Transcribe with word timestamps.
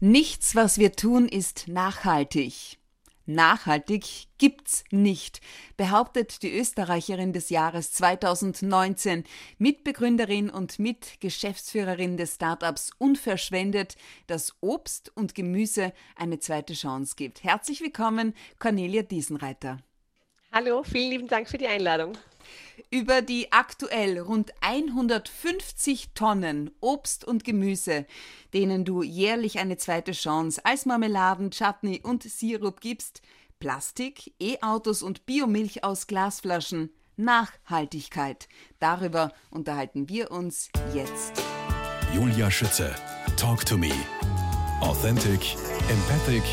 Nichts, 0.00 0.54
was 0.54 0.76
wir 0.76 0.92
tun, 0.92 1.26
ist 1.26 1.68
nachhaltig. 1.68 2.76
Nachhaltig 3.24 4.28
gibt's 4.36 4.84
nicht, 4.90 5.40
behauptet 5.78 6.42
die 6.42 6.54
Österreicherin 6.54 7.32
des 7.32 7.48
Jahres 7.48 7.92
2019, 7.92 9.24
Mitbegründerin 9.56 10.50
und 10.50 10.78
Mitgeschäftsführerin 10.78 12.18
des 12.18 12.34
Startups 12.34 12.90
Unverschwendet, 12.98 13.96
das 14.26 14.54
Obst 14.60 15.10
und 15.16 15.34
Gemüse 15.34 15.94
eine 16.14 16.40
zweite 16.40 16.74
Chance 16.74 17.14
gibt. 17.16 17.42
Herzlich 17.42 17.80
willkommen, 17.80 18.34
Cornelia 18.58 19.02
Diesenreiter. 19.02 19.78
Hallo, 20.58 20.82
vielen 20.82 21.10
lieben 21.10 21.28
Dank 21.28 21.50
für 21.50 21.58
die 21.58 21.66
Einladung. 21.66 22.16
Über 22.90 23.20
die 23.20 23.52
aktuell 23.52 24.18
rund 24.18 24.54
150 24.62 26.12
Tonnen 26.14 26.70
Obst 26.80 27.26
und 27.26 27.44
Gemüse, 27.44 28.06
denen 28.54 28.86
du 28.86 29.02
jährlich 29.02 29.58
eine 29.58 29.76
zweite 29.76 30.12
Chance 30.12 30.64
als 30.64 30.86
Marmeladen, 30.86 31.50
Chutney 31.50 32.00
und 32.02 32.22
Sirup 32.22 32.80
gibst, 32.80 33.20
Plastik, 33.60 34.32
E-Autos 34.40 35.02
und 35.02 35.26
Biomilch 35.26 35.84
aus 35.84 36.06
Glasflaschen, 36.06 36.88
Nachhaltigkeit. 37.18 38.48
Darüber 38.78 39.32
unterhalten 39.50 40.08
wir 40.08 40.30
uns 40.30 40.70
jetzt. 40.94 41.34
Julia 42.14 42.50
Schütze, 42.50 42.94
Talk 43.36 43.66
to 43.66 43.76
Me. 43.76 43.92
Authentic, 44.80 45.54
empathic, 45.90 46.44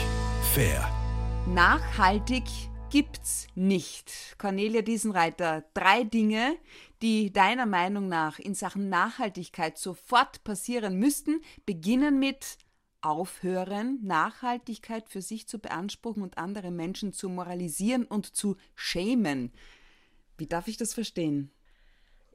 fair. 0.53 0.89
Nachhaltig 1.47 2.43
gibt's 2.93 3.47
nicht. 3.55 4.35
Cornelia 4.37 4.83
Diesenreiter, 4.83 5.63
drei 5.73 6.03
Dinge, 6.03 6.55
die 7.01 7.33
deiner 7.33 7.65
Meinung 7.65 8.07
nach 8.07 8.37
in 8.37 8.53
Sachen 8.53 8.87
Nachhaltigkeit 8.87 9.79
sofort 9.79 10.43
passieren 10.43 10.97
müssten, 10.97 11.41
beginnen 11.65 12.19
mit 12.19 12.59
aufhören, 13.01 13.97
Nachhaltigkeit 14.03 15.09
für 15.09 15.23
sich 15.23 15.47
zu 15.47 15.57
beanspruchen 15.57 16.21
und 16.21 16.37
andere 16.37 16.69
Menschen 16.69 17.13
zu 17.13 17.29
moralisieren 17.29 18.05
und 18.05 18.35
zu 18.35 18.57
schämen. 18.75 19.51
Wie 20.37 20.45
darf 20.45 20.67
ich 20.67 20.77
das 20.77 20.93
verstehen? 20.93 21.49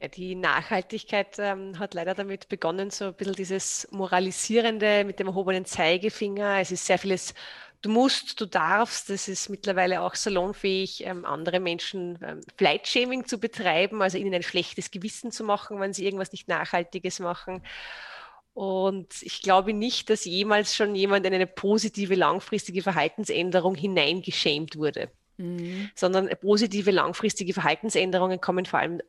Ja, 0.00 0.08
die 0.08 0.34
Nachhaltigkeit 0.34 1.36
ähm, 1.38 1.78
hat 1.78 1.94
leider 1.94 2.14
damit 2.14 2.48
begonnen, 2.48 2.90
so 2.90 3.06
ein 3.06 3.14
bisschen 3.14 3.34
dieses 3.34 3.88
Moralisierende 3.90 5.04
mit 5.04 5.18
dem 5.18 5.28
erhobenen 5.28 5.64
Zeigefinger. 5.64 6.58
Es 6.60 6.70
ist 6.70 6.86
sehr 6.86 6.98
vieles 6.98 7.34
du 7.82 7.90
musst, 7.90 8.40
du 8.40 8.46
darfst, 8.46 9.10
das 9.10 9.28
ist 9.28 9.48
mittlerweile 9.48 10.00
auch 10.02 10.14
salonfähig, 10.14 11.04
ähm, 11.06 11.24
andere 11.24 11.60
Menschen 11.60 12.18
ähm, 12.22 12.40
Flight-Shaming 12.56 13.26
zu 13.26 13.38
betreiben, 13.38 14.02
also 14.02 14.18
ihnen 14.18 14.34
ein 14.34 14.42
schlechtes 14.42 14.90
Gewissen 14.90 15.30
zu 15.30 15.44
machen, 15.44 15.80
wenn 15.80 15.92
sie 15.92 16.04
irgendwas 16.04 16.32
nicht 16.32 16.48
Nachhaltiges 16.48 17.20
machen. 17.20 17.62
Und 18.54 19.22
ich 19.22 19.42
glaube 19.42 19.72
nicht, 19.72 20.10
dass 20.10 20.24
jemals 20.24 20.74
schon 20.74 20.96
jemand 20.96 21.24
in 21.26 21.34
eine 21.34 21.46
positive 21.46 22.16
langfristige 22.16 22.82
Verhaltensänderung 22.82 23.74
hineingeschämt 23.74 24.76
wurde. 24.76 25.10
Mhm. 25.40 25.88
sondern 25.94 26.28
positive 26.40 26.90
langfristige 26.90 27.54
Verhaltensänderungen 27.54 28.40
kommen 28.40 28.66
vor 28.66 28.80
allem 28.80 29.00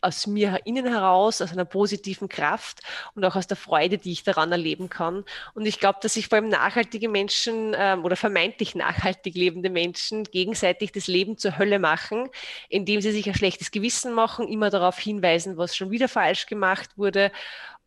aus 0.00 0.26
mir 0.26 0.60
innen 0.64 0.86
heraus, 0.86 1.40
aus 1.40 1.52
einer 1.52 1.64
positiven 1.64 2.28
Kraft 2.28 2.80
und 3.14 3.24
auch 3.24 3.36
aus 3.36 3.46
der 3.46 3.56
Freude, 3.56 3.98
die 3.98 4.12
ich 4.12 4.22
daran 4.22 4.52
erleben 4.52 4.88
kann. 4.88 5.24
Und 5.54 5.66
ich 5.66 5.80
glaube, 5.80 5.98
dass 6.02 6.14
sich 6.14 6.28
vor 6.28 6.38
allem 6.38 6.48
nachhaltige 6.48 7.08
Menschen 7.08 7.74
ähm, 7.76 8.04
oder 8.04 8.16
vermeintlich 8.16 8.74
nachhaltig 8.74 9.34
lebende 9.34 9.70
Menschen 9.70 10.24
gegenseitig 10.24 10.92
das 10.92 11.06
Leben 11.06 11.38
zur 11.38 11.58
Hölle 11.58 11.78
machen, 11.78 12.28
indem 12.68 13.00
sie 13.00 13.12
sich 13.12 13.28
ein 13.28 13.34
schlechtes 13.34 13.70
Gewissen 13.70 14.12
machen, 14.12 14.48
immer 14.48 14.70
darauf 14.70 14.98
hinweisen, 14.98 15.56
was 15.56 15.76
schon 15.76 15.90
wieder 15.90 16.08
falsch 16.08 16.46
gemacht 16.46 16.90
wurde 16.96 17.30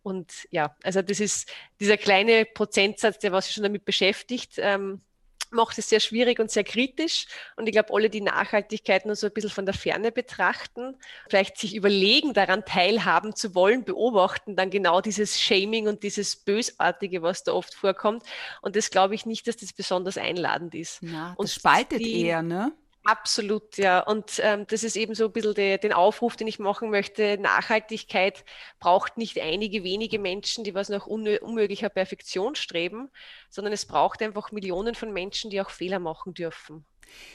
und 0.01 0.47
ja, 0.51 0.75
also 0.83 1.01
das 1.01 1.19
ist 1.19 1.51
dieser 1.79 1.97
kleine 1.97 2.45
Prozentsatz, 2.45 3.19
der 3.19 3.31
was 3.31 3.45
sich 3.45 3.55
schon 3.55 3.63
damit 3.63 3.85
beschäftigt, 3.85 4.53
ähm, 4.57 5.01
macht 5.51 5.77
es 5.77 5.89
sehr 5.89 5.99
schwierig 5.99 6.39
und 6.39 6.51
sehr 6.51 6.63
kritisch. 6.63 7.27
Und 7.55 7.67
ich 7.67 7.73
glaube, 7.73 7.93
alle, 7.93 8.09
die 8.09 8.21
Nachhaltigkeit 8.21 9.05
nur 9.05 9.15
so 9.15 9.27
ein 9.27 9.33
bisschen 9.33 9.49
von 9.49 9.65
der 9.65 9.73
Ferne 9.73 10.11
betrachten, 10.11 10.95
vielleicht 11.29 11.57
sich 11.57 11.75
überlegen, 11.75 12.33
daran 12.33 12.65
teilhaben 12.65 13.35
zu 13.35 13.55
wollen, 13.55 13.83
beobachten 13.83 14.55
dann 14.55 14.69
genau 14.69 15.01
dieses 15.01 15.39
Shaming 15.39 15.87
und 15.87 16.03
dieses 16.03 16.35
Bösartige, 16.35 17.21
was 17.21 17.43
da 17.43 17.53
oft 17.53 17.73
vorkommt. 17.73 18.23
Und 18.61 18.75
das 18.75 18.89
glaube 18.89 19.15
ich 19.15 19.25
nicht, 19.25 19.47
dass 19.47 19.57
das 19.57 19.73
besonders 19.73 20.17
einladend 20.17 20.75
ist. 20.75 21.01
Ja, 21.01 21.29
das 21.29 21.37
und 21.37 21.49
spaltet 21.49 21.99
die, 21.99 22.23
eher, 22.25 22.41
ne? 22.41 22.71
Absolut, 23.05 23.77
ja. 23.77 24.01
Und 24.01 24.39
ähm, 24.43 24.67
das 24.67 24.83
ist 24.83 24.95
eben 24.95 25.15
so 25.15 25.25
ein 25.25 25.31
bisschen 25.31 25.55
de, 25.55 25.77
den 25.77 25.93
Aufruf, 25.93 26.35
den 26.35 26.47
ich 26.47 26.59
machen 26.59 26.89
möchte. 26.89 27.37
Nachhaltigkeit 27.39 28.43
braucht 28.79 29.17
nicht 29.17 29.39
einige 29.39 29.83
wenige 29.83 30.19
Menschen, 30.19 30.63
die 30.63 30.75
was 30.75 30.89
nach 30.89 31.07
unmöglicher 31.07 31.89
Perfektion 31.89 32.55
streben, 32.55 33.09
sondern 33.49 33.73
es 33.73 33.85
braucht 33.85 34.21
einfach 34.21 34.51
Millionen 34.51 34.95
von 34.95 35.11
Menschen, 35.11 35.49
die 35.49 35.61
auch 35.61 35.69
Fehler 35.69 35.99
machen 35.99 36.33
dürfen. 36.33 36.85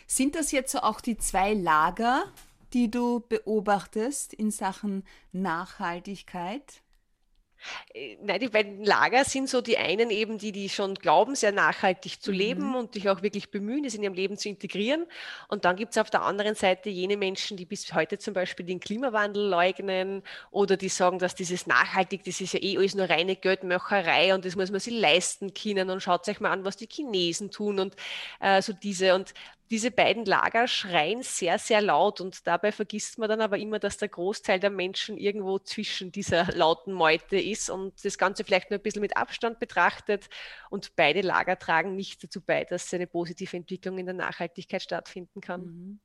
Sind 0.06 0.36
das 0.36 0.52
jetzt 0.52 0.70
so 0.70 0.80
auch 0.80 1.00
die 1.00 1.16
zwei 1.16 1.54
Lager, 1.54 2.24
die 2.72 2.90
du 2.90 3.20
beobachtest 3.20 4.34
in 4.34 4.50
Sachen 4.50 5.04
Nachhaltigkeit? 5.32 6.83
Nein, 8.22 8.40
die 8.40 8.48
beiden 8.48 8.84
Lager 8.84 9.24
sind 9.24 9.48
so 9.48 9.60
die 9.60 9.78
einen 9.78 10.10
eben, 10.10 10.38
die, 10.38 10.52
die 10.52 10.68
schon 10.68 10.94
glauben, 10.94 11.34
sehr 11.34 11.52
nachhaltig 11.52 12.20
zu 12.20 12.32
leben 12.32 12.68
mhm. 12.68 12.74
und 12.74 12.94
sich 12.94 13.08
auch 13.08 13.22
wirklich 13.22 13.50
bemühen, 13.50 13.84
es 13.84 13.94
in 13.94 14.02
ihrem 14.02 14.14
Leben 14.14 14.36
zu 14.36 14.48
integrieren. 14.48 15.06
Und 15.48 15.64
dann 15.64 15.76
gibt 15.76 15.92
es 15.92 15.98
auf 15.98 16.10
der 16.10 16.22
anderen 16.22 16.54
Seite 16.54 16.90
jene 16.90 17.16
Menschen, 17.16 17.56
die 17.56 17.64
bis 17.64 17.94
heute 17.94 18.18
zum 18.18 18.34
Beispiel 18.34 18.66
den 18.66 18.80
Klimawandel 18.80 19.48
leugnen 19.48 20.22
oder 20.50 20.76
die 20.76 20.88
sagen, 20.88 21.18
dass 21.18 21.34
dieses 21.34 21.66
nachhaltig, 21.66 22.24
das 22.24 22.40
ist 22.40 22.54
ja 22.54 22.60
eh 22.62 22.76
alles 22.78 22.94
nur 22.94 23.08
reine 23.08 23.36
Geldmacherei 23.36 24.34
und 24.34 24.44
das 24.44 24.56
muss 24.56 24.70
man 24.70 24.80
sich 24.80 24.94
leisten 24.94 25.54
können 25.54 25.90
und 25.90 26.02
schaut 26.02 26.28
euch 26.28 26.40
mal 26.40 26.50
an, 26.50 26.64
was 26.64 26.76
die 26.76 26.88
Chinesen 26.90 27.50
tun 27.50 27.78
und 27.78 27.94
äh, 28.40 28.60
so 28.62 28.72
diese. 28.72 29.14
Und 29.14 29.34
diese 29.70 29.90
beiden 29.90 30.24
Lager 30.24 30.68
schreien 30.68 31.22
sehr, 31.22 31.58
sehr 31.58 31.80
laut 31.80 32.20
und 32.20 32.46
dabei 32.46 32.70
vergisst 32.70 33.18
man 33.18 33.28
dann 33.28 33.40
aber 33.40 33.58
immer, 33.58 33.78
dass 33.78 33.96
der 33.96 34.08
Großteil 34.08 34.60
der 34.60 34.70
Menschen 34.70 35.16
irgendwo 35.16 35.58
zwischen 35.58 36.12
dieser 36.12 36.44
lauten 36.54 36.92
Meute 36.92 37.36
ist 37.36 37.70
und 37.70 38.04
das 38.04 38.18
Ganze 38.18 38.44
vielleicht 38.44 38.70
nur 38.70 38.78
ein 38.78 38.82
bisschen 38.82 39.00
mit 39.00 39.16
Abstand 39.16 39.58
betrachtet 39.60 40.28
und 40.70 40.94
beide 40.96 41.22
Lager 41.22 41.58
tragen 41.58 41.96
nicht 41.96 42.22
dazu 42.22 42.40
bei, 42.40 42.64
dass 42.64 42.92
eine 42.92 43.06
positive 43.06 43.56
Entwicklung 43.56 43.98
in 43.98 44.06
der 44.06 44.14
Nachhaltigkeit 44.14 44.82
stattfinden 44.82 45.40
kann. 45.40 45.62
Mhm. 45.62 46.00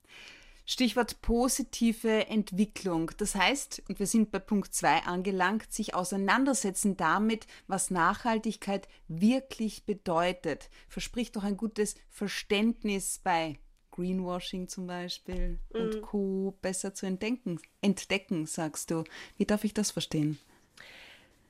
Stichwort 0.72 1.20
positive 1.24 2.28
Entwicklung. 2.28 3.10
Das 3.18 3.34
heißt, 3.34 3.82
und 3.90 3.98
wir 3.98 4.06
sind 4.06 4.30
bei 4.30 4.38
Punkt 4.38 4.72
2 4.72 5.00
angelangt, 5.00 5.74
sich 5.74 5.96
auseinandersetzen 5.96 6.96
damit, 6.96 7.48
was 7.66 7.90
Nachhaltigkeit 7.90 8.88
wirklich 9.08 9.86
bedeutet. 9.86 10.70
Verspricht 10.88 11.36
doch 11.36 11.44
ein 11.44 11.58
gutes 11.58 11.96
Verständnis 12.12 13.20
bei 13.24 13.58
Greenwashing 13.90 14.68
zum 14.68 14.86
Beispiel 14.86 15.58
mhm. 15.74 15.82
und 15.82 16.02
Co. 16.04 16.56
besser 16.62 16.94
zu 16.94 17.08
entdecken, 17.08 17.60
entdecken, 17.82 18.46
sagst 18.46 18.92
du. 18.92 19.06
Wie 19.38 19.46
darf 19.46 19.64
ich 19.64 19.74
das 19.74 19.90
verstehen? 19.90 20.38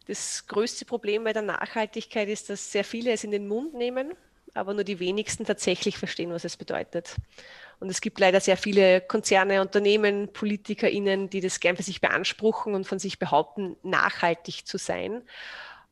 Das 0.08 0.48
größte 0.48 0.86
Problem 0.86 1.26
bei 1.26 1.34
der 1.34 1.42
Nachhaltigkeit 1.42 2.30
ist, 2.30 2.50
dass 2.50 2.72
sehr 2.72 2.86
viele 2.86 3.12
es 3.12 3.26
in 3.26 3.32
den 3.32 3.50
Mund 3.50 3.74
nehmen, 3.74 4.14
aber 4.54 4.74
nur 4.74 4.86
die 4.86 5.00
wenigsten 5.00 5.44
tatsächlich 5.44 5.98
verstehen, 5.98 6.32
was 6.32 6.46
es 6.46 6.56
bedeutet. 6.56 7.18
Und 7.80 7.90
es 7.90 8.02
gibt 8.02 8.20
leider 8.20 8.40
sehr 8.40 8.58
viele 8.58 9.02
Konzerne, 9.02 9.62
Unternehmen, 9.62 10.34
PolitikerInnen, 10.34 11.30
die 11.30 11.42
das 11.42 11.60
gern 11.60 11.78
für 11.78 11.84
sich 11.84 12.02
beanspruchen 12.02 12.76
und 12.76 12.86
von 12.86 13.00
sich 13.00 13.20
behaupten, 13.20 13.78
nachhaltig 13.84 14.68
zu 14.68 14.78
sein. 14.78 15.24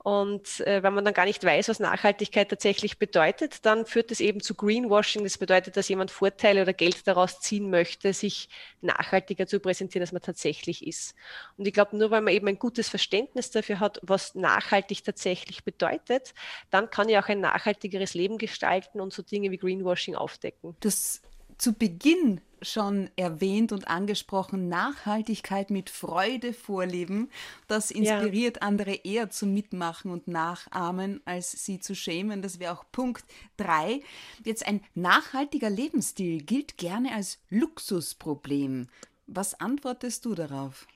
Und 0.07 0.61
äh, 0.61 0.83
wenn 0.83 0.93
man 0.93 1.03
dann 1.03 1.13
gar 1.13 1.25
nicht 1.25 1.43
weiß, 1.43 1.67
was 1.67 1.81
Nachhaltigkeit 1.81 2.47
tatsächlich 2.47 2.97
bedeutet, 2.97 3.65
dann 3.65 3.85
führt 3.85 4.09
es 4.09 4.21
eben 4.21 4.39
zu 4.39 4.55
Greenwashing. 4.55 5.25
Das 5.25 5.37
bedeutet, 5.37 5.75
dass 5.75 5.89
jemand 5.89 6.11
Vorteile 6.11 6.61
oder 6.61 6.71
Geld 6.71 7.05
daraus 7.07 7.41
ziehen 7.41 7.69
möchte, 7.69 8.13
sich 8.13 8.47
nachhaltiger 8.79 9.47
zu 9.47 9.59
präsentieren, 9.59 10.03
als 10.03 10.13
man 10.13 10.21
tatsächlich 10.21 10.87
ist. 10.87 11.13
Und 11.57 11.67
ich 11.67 11.73
glaube, 11.73 11.97
nur 11.97 12.09
weil 12.09 12.21
man 12.21 12.33
eben 12.33 12.47
ein 12.47 12.57
gutes 12.57 12.87
Verständnis 12.87 13.51
dafür 13.51 13.81
hat, 13.81 13.99
was 14.01 14.33
nachhaltig 14.33 15.03
tatsächlich 15.03 15.65
bedeutet, 15.65 16.33
dann 16.69 16.89
kann 16.89 17.09
ich 17.09 17.17
auch 17.17 17.27
ein 17.27 17.41
nachhaltigeres 17.41 18.13
Leben 18.13 18.37
gestalten 18.37 19.01
und 19.01 19.11
so 19.11 19.23
Dinge 19.23 19.51
wie 19.51 19.57
Greenwashing 19.57 20.15
aufdecken. 20.15 20.77
Das 20.79 21.21
zu 21.57 21.73
Beginn 21.73 22.41
schon 22.61 23.09
erwähnt 23.15 23.71
und 23.71 23.87
angesprochen, 23.87 24.67
Nachhaltigkeit 24.67 25.69
mit 25.69 25.89
Freude 25.89 26.53
vorleben. 26.53 27.29
Das 27.67 27.91
inspiriert 27.91 28.57
ja. 28.57 28.61
andere 28.63 28.95
eher 28.95 29.29
zum 29.29 29.53
Mitmachen 29.53 30.11
und 30.11 30.27
Nachahmen, 30.27 31.21
als 31.25 31.51
sie 31.51 31.79
zu 31.79 31.95
schämen. 31.95 32.41
Das 32.41 32.59
wäre 32.59 32.73
auch 32.73 32.85
Punkt 32.91 33.25
3. 33.57 34.01
Jetzt 34.43 34.67
ein 34.67 34.81
nachhaltiger 34.95 35.69
Lebensstil 35.69 36.41
gilt 36.41 36.77
gerne 36.77 37.13
als 37.13 37.39
Luxusproblem. 37.49 38.87
Was 39.27 39.59
antwortest 39.59 40.25
du 40.25 40.35
darauf? 40.35 40.87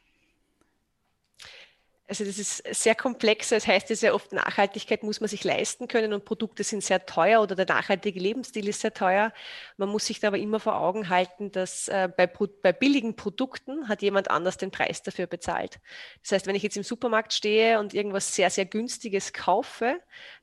Also 2.11 2.25
das 2.25 2.37
ist 2.37 2.61
sehr 2.75 2.93
komplex. 2.93 3.49
Das 3.49 3.65
heißt 3.65 3.89
ja 3.89 3.95
sehr 3.95 4.13
oft, 4.13 4.33
Nachhaltigkeit 4.33 5.01
muss 5.01 5.21
man 5.21 5.29
sich 5.29 5.45
leisten 5.45 5.87
können 5.87 6.11
und 6.11 6.25
Produkte 6.25 6.65
sind 6.65 6.83
sehr 6.83 7.05
teuer 7.05 7.41
oder 7.41 7.55
der 7.55 7.67
nachhaltige 7.67 8.19
Lebensstil 8.19 8.67
ist 8.67 8.81
sehr 8.81 8.93
teuer. 8.93 9.31
Man 9.77 9.87
muss 9.87 10.07
sich 10.07 10.19
da 10.19 10.27
aber 10.27 10.37
immer 10.37 10.59
vor 10.59 10.75
Augen 10.75 11.07
halten, 11.07 11.53
dass 11.53 11.87
äh, 11.87 12.09
bei, 12.17 12.27
bei 12.27 12.73
billigen 12.73 13.15
Produkten 13.15 13.87
hat 13.87 14.01
jemand 14.01 14.29
anders 14.29 14.57
den 14.57 14.71
Preis 14.71 15.03
dafür 15.03 15.25
bezahlt. 15.25 15.79
Das 16.21 16.33
heißt, 16.33 16.47
wenn 16.47 16.55
ich 16.55 16.63
jetzt 16.63 16.75
im 16.75 16.83
Supermarkt 16.83 17.31
stehe 17.31 17.79
und 17.79 17.93
irgendwas 17.93 18.35
sehr, 18.35 18.49
sehr 18.49 18.65
günstiges 18.65 19.31
kaufe, 19.31 19.97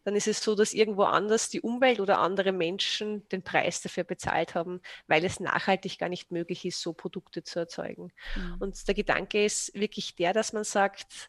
dann 0.04 0.16
ist 0.16 0.26
es 0.26 0.42
so, 0.42 0.54
dass 0.54 0.72
irgendwo 0.72 1.02
anders 1.02 1.50
die 1.50 1.60
Umwelt 1.60 2.00
oder 2.00 2.18
andere 2.20 2.52
Menschen 2.52 3.28
den 3.28 3.42
Preis 3.42 3.82
dafür 3.82 4.04
bezahlt 4.04 4.54
haben, 4.54 4.80
weil 5.06 5.22
es 5.22 5.38
nachhaltig 5.38 5.98
gar 5.98 6.08
nicht 6.08 6.30
möglich 6.30 6.64
ist, 6.64 6.80
so 6.80 6.94
Produkte 6.94 7.42
zu 7.42 7.58
erzeugen. 7.58 8.10
Mhm. 8.36 8.56
Und 8.58 8.88
der 8.88 8.94
Gedanke 8.94 9.44
ist 9.44 9.74
wirklich 9.74 10.16
der, 10.16 10.32
dass 10.32 10.54
man 10.54 10.64
sagt, 10.64 11.28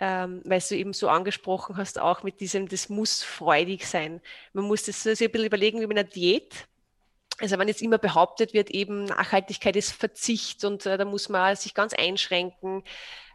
ähm, 0.00 0.40
weil 0.44 0.62
du 0.66 0.76
eben 0.76 0.94
so 0.94 1.08
angesprochen 1.08 1.76
hast, 1.76 1.98
auch 1.98 2.22
mit 2.22 2.40
diesem, 2.40 2.68
das 2.68 2.88
muss 2.88 3.22
freudig 3.22 3.86
sein. 3.86 4.22
Man 4.54 4.64
muss 4.64 4.84
das 4.84 5.02
so 5.02 5.10
ein 5.10 5.14
bisschen 5.14 5.44
überlegen 5.44 5.80
wie 5.80 5.86
bei 5.86 5.92
einer 5.92 6.04
Diät. 6.04 6.66
Also 7.38 7.58
wenn 7.58 7.68
jetzt 7.68 7.82
immer 7.82 7.98
behauptet 7.98 8.54
wird, 8.54 8.70
eben 8.70 9.04
Nachhaltigkeit 9.04 9.76
ist 9.76 9.92
Verzicht 9.92 10.64
und 10.64 10.84
äh, 10.86 10.96
da 10.96 11.04
muss 11.04 11.28
man 11.28 11.54
sich 11.56 11.74
ganz 11.74 11.92
einschränken. 11.92 12.82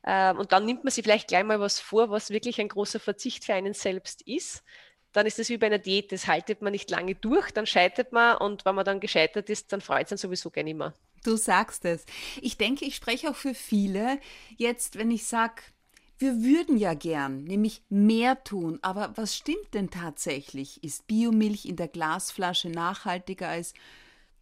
Äh, 0.03 0.33
und 0.33 0.51
dann 0.51 0.65
nimmt 0.65 0.83
man 0.83 0.91
sich 0.91 1.03
vielleicht 1.03 1.27
gleich 1.27 1.44
mal 1.44 1.59
was 1.59 1.79
vor, 1.79 2.09
was 2.09 2.31
wirklich 2.31 2.59
ein 2.59 2.68
großer 2.68 3.00
Verzicht 3.00 3.45
für 3.45 3.53
einen 3.53 3.73
selbst 3.73 4.23
ist. 4.23 4.63
Dann 5.11 5.27
ist 5.27 5.39
das 5.39 5.50
wie 5.50 5.57
bei 5.57 5.68
einer 5.68 5.79
Diät, 5.79 6.11
das 6.11 6.27
haltet 6.27 6.61
man 6.61 6.71
nicht 6.71 6.89
lange 6.89 7.15
durch, 7.15 7.51
dann 7.51 7.65
scheitert 7.65 8.11
man 8.11 8.38
und 8.38 8.65
wenn 8.65 8.75
man 8.75 8.85
dann 8.85 9.00
gescheitert 9.00 9.50
ist, 9.50 9.71
dann 9.71 9.81
freut 9.81 10.07
es 10.07 10.11
einen 10.11 10.18
sowieso 10.18 10.50
gar 10.50 10.63
nicht 10.63 10.77
mehr. 10.77 10.94
Du 11.23 11.38
sagst 11.38 11.85
es. 11.85 12.06
Ich 12.41 12.57
denke, 12.57 12.85
ich 12.85 12.95
spreche 12.95 13.29
auch 13.29 13.35
für 13.35 13.53
viele. 13.56 14.19
Jetzt, 14.57 14.97
wenn 14.97 15.09
ich 15.09 15.25
sage, 15.25 15.61
wir 16.17 16.44
würden 16.44 16.77
ja 16.77 16.94
gern, 16.94 17.44
nämlich 17.44 17.83
mehr 17.89 18.44
tun, 18.44 18.79
aber 18.81 19.12
was 19.15 19.35
stimmt 19.35 19.73
denn 19.73 19.89
tatsächlich? 19.89 20.83
Ist 20.83 21.07
Biomilch 21.07 21.65
in 21.65 21.75
der 21.75 21.89
Glasflasche 21.89 22.69
nachhaltiger 22.69 23.50
als, 23.50 23.73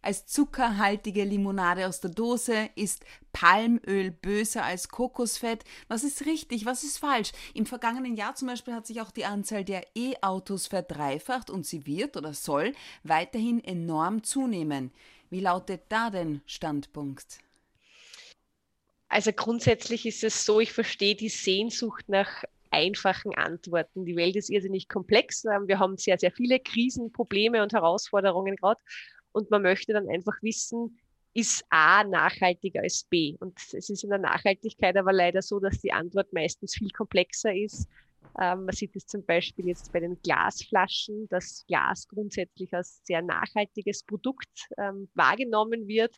als 0.00 0.26
zuckerhaltige 0.26 1.24
Limonade 1.24 1.88
aus 1.88 2.00
der 2.00 2.10
Dose? 2.10 2.70
Ist 2.76 3.04
Palmöl 3.32 4.12
böser 4.12 4.64
als 4.64 4.88
Kokosfett? 4.88 5.64
Was 5.88 6.04
ist 6.04 6.26
richtig, 6.26 6.64
was 6.64 6.84
ist 6.84 6.98
falsch? 6.98 7.32
Im 7.54 7.66
vergangenen 7.66 8.14
Jahr 8.14 8.36
zum 8.36 8.48
Beispiel 8.48 8.74
hat 8.74 8.86
sich 8.86 9.00
auch 9.00 9.10
die 9.10 9.24
Anzahl 9.24 9.64
der 9.64 9.84
E-Autos 9.96 10.68
verdreifacht 10.68 11.50
und 11.50 11.66
sie 11.66 11.86
wird 11.86 12.16
oder 12.16 12.34
soll 12.34 12.72
weiterhin 13.02 13.62
enorm 13.64 14.22
zunehmen. 14.22 14.92
Wie 15.28 15.40
lautet 15.40 15.82
da 15.88 16.10
denn 16.10 16.40
Standpunkt? 16.46 17.38
Also 19.14 19.30
grundsätzlich 19.32 20.06
ist 20.06 20.24
es 20.24 20.44
so, 20.44 20.58
ich 20.58 20.72
verstehe 20.72 21.14
die 21.14 21.28
Sehnsucht 21.28 22.08
nach 22.08 22.42
einfachen 22.72 23.32
Antworten. 23.36 24.04
Die 24.04 24.16
Welt 24.16 24.34
ist 24.34 24.50
irrsinnig 24.50 24.88
komplex. 24.88 25.44
Ähm, 25.44 25.68
wir 25.68 25.78
haben 25.78 25.96
sehr, 25.96 26.18
sehr 26.18 26.32
viele 26.32 26.58
Krisen, 26.58 27.12
Probleme 27.12 27.62
und 27.62 27.72
Herausforderungen 27.72 28.56
gerade. 28.56 28.80
Und 29.30 29.52
man 29.52 29.62
möchte 29.62 29.92
dann 29.92 30.08
einfach 30.08 30.34
wissen, 30.42 30.98
ist 31.32 31.64
A 31.70 32.02
nachhaltiger 32.02 32.82
als 32.82 33.04
B? 33.04 33.36
Und 33.38 33.56
es 33.72 33.88
ist 33.88 34.02
in 34.02 34.10
der 34.10 34.18
Nachhaltigkeit 34.18 34.96
aber 34.96 35.12
leider 35.12 35.42
so, 35.42 35.60
dass 35.60 35.78
die 35.78 35.92
Antwort 35.92 36.32
meistens 36.32 36.74
viel 36.74 36.90
komplexer 36.90 37.54
ist. 37.54 37.86
Ähm, 38.40 38.64
man 38.64 38.74
sieht 38.74 38.96
es 38.96 39.06
zum 39.06 39.24
Beispiel 39.24 39.68
jetzt 39.68 39.92
bei 39.92 40.00
den 40.00 40.20
Glasflaschen, 40.22 41.28
dass 41.28 41.64
Glas 41.68 42.08
grundsätzlich 42.08 42.74
als 42.74 43.00
sehr 43.04 43.22
nachhaltiges 43.22 44.02
Produkt 44.02 44.68
ähm, 44.76 45.08
wahrgenommen 45.14 45.86
wird. 45.86 46.16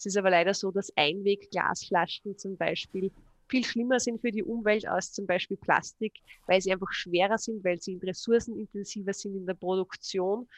Es 0.00 0.06
ist 0.06 0.16
aber 0.16 0.30
leider 0.30 0.54
so, 0.54 0.70
dass 0.70 0.90
Einwegglasflaschen 0.96 2.38
zum 2.38 2.56
Beispiel 2.56 3.12
viel 3.48 3.64
schlimmer 3.66 4.00
sind 4.00 4.18
für 4.22 4.30
die 4.30 4.42
Umwelt 4.42 4.88
als 4.88 5.12
zum 5.12 5.26
Beispiel 5.26 5.58
Plastik, 5.58 6.14
weil 6.46 6.58
sie 6.62 6.72
einfach 6.72 6.90
schwerer 6.90 7.36
sind, 7.36 7.62
weil 7.62 7.78
sie 7.78 7.98
ressourcenintensiver 8.02 9.12
sind 9.12 9.36
in 9.36 9.44
der 9.44 9.52
Produktion. 9.52 10.48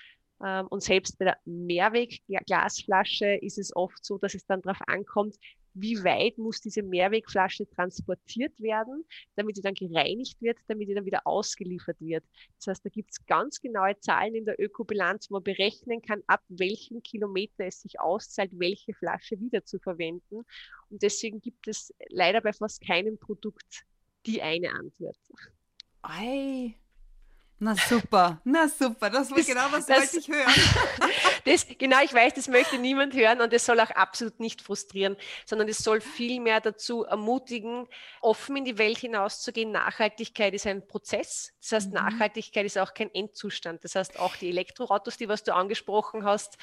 Ähm, 0.44 0.68
und 0.68 0.84
selbst 0.84 1.18
bei 1.18 1.24
der 1.24 1.38
Mehrwegglasflasche 1.44 3.34
ist 3.42 3.58
es 3.58 3.74
oft 3.74 4.04
so, 4.04 4.16
dass 4.16 4.34
es 4.34 4.46
dann 4.46 4.62
darauf 4.62 4.80
ankommt, 4.86 5.34
wie 5.74 6.02
weit 6.04 6.38
muss 6.38 6.60
diese 6.60 6.82
Mehrwegflasche 6.82 7.69
transportiert 7.69 8.60
werden, 8.60 9.04
damit 9.36 9.56
sie 9.56 9.62
dann 9.62 9.74
gereinigt 9.74 10.40
wird, 10.40 10.58
damit 10.69 10.88
sie 10.88 10.94
dann 10.94 11.04
wieder 11.04 11.26
ausgeliefert 11.26 12.00
wird. 12.00 12.24
Das 12.58 12.66
heißt, 12.69 12.84
da 12.84 12.90
gibt 12.90 13.10
es 13.12 13.24
ganz 13.26 13.60
genaue 13.60 13.98
Zahlen 14.00 14.34
in 14.34 14.44
der 14.44 14.60
Ökobilanz, 14.60 15.30
wo 15.30 15.34
man 15.34 15.42
berechnen 15.42 16.02
kann, 16.02 16.22
ab 16.26 16.42
welchem 16.48 17.02
Kilometer 17.02 17.66
es 17.66 17.82
sich 17.82 18.00
auszahlt, 18.00 18.50
welche 18.54 18.94
Flasche 18.94 19.40
wieder 19.40 19.64
zu 19.64 19.78
verwenden. 19.78 20.44
Und 20.90 21.02
deswegen 21.02 21.40
gibt 21.40 21.69
es 21.69 21.94
leider 22.08 22.40
bei 22.40 22.52
fast 22.52 22.84
keinem 22.86 23.19
Produkt 23.19 23.84
die 24.26 24.40
eine 24.42 24.70
Antwort. 24.70 25.16
Ei, 26.02 26.74
na 27.62 27.76
super, 27.76 28.40
na 28.42 28.68
super, 28.68 29.08
das 29.08 29.30
war 29.30 29.36
das, 29.36 29.46
genau, 29.46 29.66
was 29.70 29.86
das, 29.86 29.98
wollte 29.98 30.18
ich 30.18 30.28
hören. 30.28 30.52
das, 31.44 31.64
genau, 31.78 32.02
ich 32.02 32.12
weiß, 32.12 32.34
das 32.34 32.48
möchte 32.48 32.76
niemand 32.76 33.14
hören 33.14 33.40
und 33.40 33.52
es 33.52 33.64
soll 33.64 33.78
auch 33.78 33.90
absolut 33.90 34.40
nicht 34.40 34.62
frustrieren, 34.62 35.16
sondern 35.46 35.68
es 35.68 35.78
soll 35.78 36.00
vielmehr 36.00 36.60
dazu 36.60 37.04
ermutigen, 37.04 37.86
offen 38.20 38.56
in 38.56 38.64
die 38.64 38.78
Welt 38.78 38.98
hinauszugehen. 38.98 39.70
Nachhaltigkeit 39.70 40.54
ist 40.54 40.66
ein 40.66 40.84
Prozess, 40.88 41.52
das 41.60 41.70
heißt, 41.70 41.88
mhm. 41.90 41.94
Nachhaltigkeit 41.94 42.66
ist 42.66 42.78
auch 42.78 42.94
kein 42.94 43.14
Endzustand. 43.14 43.84
Das 43.84 43.94
heißt, 43.94 44.18
auch 44.18 44.34
die 44.34 44.48
Elektroautos, 44.48 45.16
die 45.16 45.28
was 45.28 45.44
du 45.44 45.54
angesprochen 45.54 46.24
hast, 46.24 46.58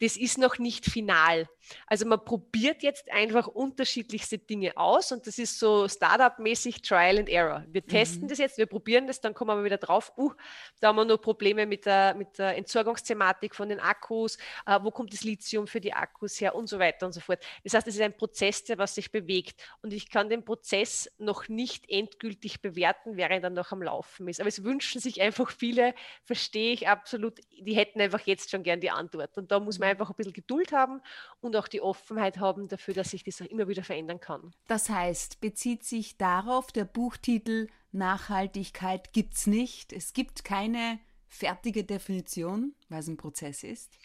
das 0.00 0.16
ist 0.16 0.38
noch 0.38 0.58
nicht 0.58 0.86
final. 0.86 1.48
Also 1.86 2.06
man 2.06 2.24
probiert 2.24 2.82
jetzt 2.82 3.10
einfach 3.10 3.46
unterschiedlichste 3.46 4.38
Dinge 4.38 4.76
aus 4.76 5.12
und 5.12 5.26
das 5.26 5.38
ist 5.38 5.58
so 5.58 5.88
Startup-mäßig 5.88 6.82
Trial 6.82 7.18
and 7.18 7.28
Error. 7.28 7.64
Wir 7.68 7.84
testen 7.84 8.22
mhm. 8.22 8.28
das 8.28 8.38
jetzt, 8.38 8.58
wir 8.58 8.66
probieren 8.66 9.06
das, 9.06 9.20
dann 9.20 9.34
kommen 9.34 9.58
wir 9.58 9.64
wieder 9.64 9.78
drauf, 9.78 10.12
uh, 10.16 10.32
da 10.80 10.88
haben 10.88 10.96
wir 10.96 11.04
nur 11.04 11.20
Probleme 11.20 11.66
mit 11.66 11.86
der, 11.86 12.14
mit 12.14 12.38
der 12.38 12.56
Entsorgungsthematik 12.56 13.54
von 13.54 13.68
den 13.68 13.80
Akkus, 13.80 14.38
uh, 14.68 14.78
wo 14.82 14.90
kommt 14.90 15.12
das 15.12 15.24
Lithium 15.24 15.66
für 15.66 15.80
die 15.80 15.92
Akkus 15.92 16.40
her 16.40 16.54
und 16.54 16.68
so 16.68 16.78
weiter 16.78 17.06
und 17.06 17.12
so 17.12 17.20
fort. 17.20 17.44
Das 17.64 17.74
heißt, 17.74 17.86
es 17.86 17.96
ist 17.96 18.00
ein 18.00 18.16
Prozess, 18.16 18.64
der 18.64 18.78
was 18.78 18.94
sich 18.94 19.10
bewegt 19.10 19.62
und 19.82 19.92
ich 19.92 20.10
kann 20.10 20.28
den 20.28 20.44
Prozess 20.44 21.10
noch 21.18 21.48
nicht 21.48 21.88
endgültig 21.90 22.62
bewerten, 22.62 23.16
während 23.16 23.44
er 23.44 23.50
noch 23.50 23.72
am 23.72 23.82
Laufen 23.82 24.28
ist. 24.28 24.40
Aber 24.40 24.48
es 24.48 24.64
wünschen 24.64 25.00
sich 25.00 25.20
einfach 25.20 25.50
viele, 25.50 25.94
verstehe 26.24 26.72
ich 26.72 26.88
absolut, 26.88 27.40
die 27.60 27.74
hätten 27.74 28.00
einfach 28.00 28.20
jetzt 28.20 28.50
schon 28.50 28.62
gern 28.62 28.80
die 28.80 28.90
Antwort 28.90 29.36
und 29.36 29.50
da 29.50 29.60
muss 29.60 29.78
man 29.78 29.87
einfach 29.88 30.10
ein 30.10 30.16
bisschen 30.16 30.32
Geduld 30.32 30.72
haben 30.72 31.00
und 31.40 31.56
auch 31.56 31.68
die 31.68 31.80
Offenheit 31.80 32.38
haben 32.38 32.68
dafür, 32.68 32.94
dass 32.94 33.10
sich 33.10 33.24
das 33.24 33.42
auch 33.42 33.46
immer 33.46 33.68
wieder 33.68 33.82
verändern 33.82 34.20
kann. 34.20 34.52
Das 34.66 34.88
heißt, 34.88 35.40
bezieht 35.40 35.84
sich 35.84 36.16
darauf 36.16 36.72
der 36.72 36.84
Buchtitel 36.84 37.68
Nachhaltigkeit 37.92 39.12
gibt's 39.12 39.46
nicht. 39.46 39.92
Es 39.92 40.12
gibt 40.12 40.44
keine 40.44 40.98
fertige 41.26 41.84
Definition, 41.84 42.74
weil 42.88 43.00
es 43.00 43.08
ein 43.08 43.16
Prozess 43.16 43.62
ist. 43.62 43.98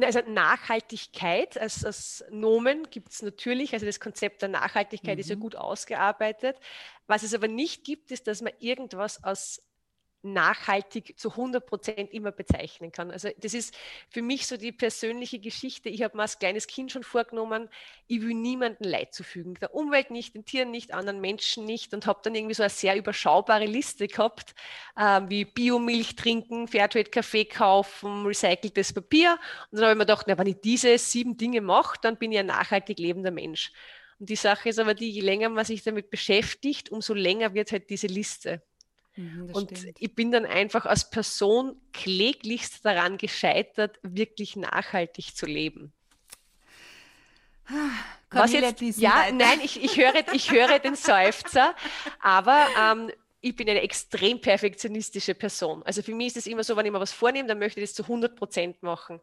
Also 0.00 0.20
Nachhaltigkeit 0.20 1.58
als, 1.58 1.84
als 1.84 2.24
Nomen 2.30 2.88
gibt 2.90 3.10
es 3.10 3.22
natürlich, 3.22 3.72
also 3.74 3.86
das 3.86 4.00
Konzept 4.00 4.40
der 4.40 4.48
Nachhaltigkeit 4.48 5.16
mhm. 5.16 5.20
ist 5.20 5.30
ja 5.30 5.36
mhm. 5.36 5.40
gut 5.40 5.56
ausgearbeitet. 5.56 6.58
Was 7.06 7.22
es 7.22 7.34
aber 7.34 7.48
nicht 7.48 7.84
gibt, 7.84 8.10
ist, 8.10 8.26
dass 8.26 8.40
man 8.40 8.52
irgendwas 8.60 9.22
aus 9.24 9.62
nachhaltig 10.22 11.18
zu 11.18 11.30
100 11.30 11.66
Prozent 11.66 12.12
immer 12.12 12.32
bezeichnen 12.32 12.92
kann. 12.92 13.10
Also 13.10 13.30
das 13.38 13.54
ist 13.54 13.74
für 14.08 14.22
mich 14.22 14.46
so 14.46 14.56
die 14.56 14.72
persönliche 14.72 15.38
Geschichte. 15.38 15.88
Ich 15.88 16.02
habe 16.02 16.16
mir 16.16 16.22
als 16.22 16.38
kleines 16.38 16.66
Kind 16.66 16.92
schon 16.92 17.02
vorgenommen, 17.02 17.68
ich 18.06 18.20
will 18.20 18.34
niemandem 18.34 18.90
Leid 18.90 19.14
zufügen. 19.14 19.54
Der 19.60 19.74
Umwelt 19.74 20.10
nicht, 20.10 20.34
den 20.34 20.44
Tieren 20.44 20.70
nicht, 20.70 20.92
anderen 20.92 21.20
Menschen 21.20 21.64
nicht 21.64 21.94
und 21.94 22.06
habe 22.06 22.20
dann 22.22 22.34
irgendwie 22.34 22.54
so 22.54 22.62
eine 22.62 22.70
sehr 22.70 22.96
überschaubare 22.96 23.66
Liste 23.66 24.08
gehabt, 24.08 24.54
äh, 24.96 25.20
wie 25.28 25.44
Biomilch 25.44 26.16
trinken, 26.16 26.68
Fairtrade-Kaffee 26.68 27.46
kaufen, 27.46 28.26
recyceltes 28.26 28.92
Papier. 28.92 29.38
Und 29.70 29.78
dann 29.78 29.84
habe 29.84 29.92
ich 29.92 29.98
mir 29.98 30.06
gedacht, 30.06 30.26
na, 30.28 30.38
wenn 30.38 30.46
ich 30.46 30.60
diese 30.60 30.96
sieben 30.98 31.36
Dinge 31.36 31.60
mache, 31.60 31.98
dann 32.02 32.16
bin 32.16 32.32
ich 32.32 32.38
ein 32.38 32.46
nachhaltig 32.46 32.98
lebender 32.98 33.30
Mensch. 33.30 33.72
Und 34.18 34.28
die 34.28 34.36
Sache 34.36 34.68
ist 34.68 34.78
aber 34.78 34.92
die, 34.94 35.10
je 35.10 35.22
länger 35.22 35.48
man 35.48 35.64
sich 35.64 35.82
damit 35.82 36.10
beschäftigt, 36.10 36.90
umso 36.90 37.14
länger 37.14 37.54
wird 37.54 37.72
halt 37.72 37.88
diese 37.88 38.06
Liste. 38.06 38.62
Mhm, 39.16 39.50
und 39.52 39.76
stimmt. 39.76 39.96
ich 39.98 40.14
bin 40.14 40.30
dann 40.30 40.46
einfach 40.46 40.86
als 40.86 41.10
Person 41.10 41.80
kläglichst 41.92 42.84
daran 42.84 43.18
gescheitert, 43.18 43.98
wirklich 44.02 44.56
nachhaltig 44.56 45.36
zu 45.36 45.46
leben. 45.46 45.92
Was 48.32 48.52
jetzt, 48.52 48.80
ja, 48.98 49.32
nein, 49.32 49.58
ich, 49.60 49.82
ich, 49.82 49.96
höre, 49.96 50.14
ich 50.32 50.52
höre 50.52 50.78
den 50.78 50.94
Seufzer, 50.94 51.74
aber 52.20 52.64
ähm, 52.80 53.10
ich 53.40 53.56
bin 53.56 53.68
eine 53.68 53.80
extrem 53.80 54.40
perfektionistische 54.40 55.34
Person. 55.34 55.82
Also 55.82 56.02
für 56.02 56.14
mich 56.14 56.28
ist 56.28 56.36
es 56.36 56.46
immer 56.46 56.62
so, 56.62 56.76
wenn 56.76 56.86
ich 56.86 56.92
mir 56.92 57.00
was 57.00 57.12
vornehme, 57.12 57.48
dann 57.48 57.58
möchte 57.58 57.80
ich 57.80 57.88
das 57.88 57.94
zu 57.94 58.02
100 58.02 58.36
Prozent 58.36 58.82
machen. 58.82 59.20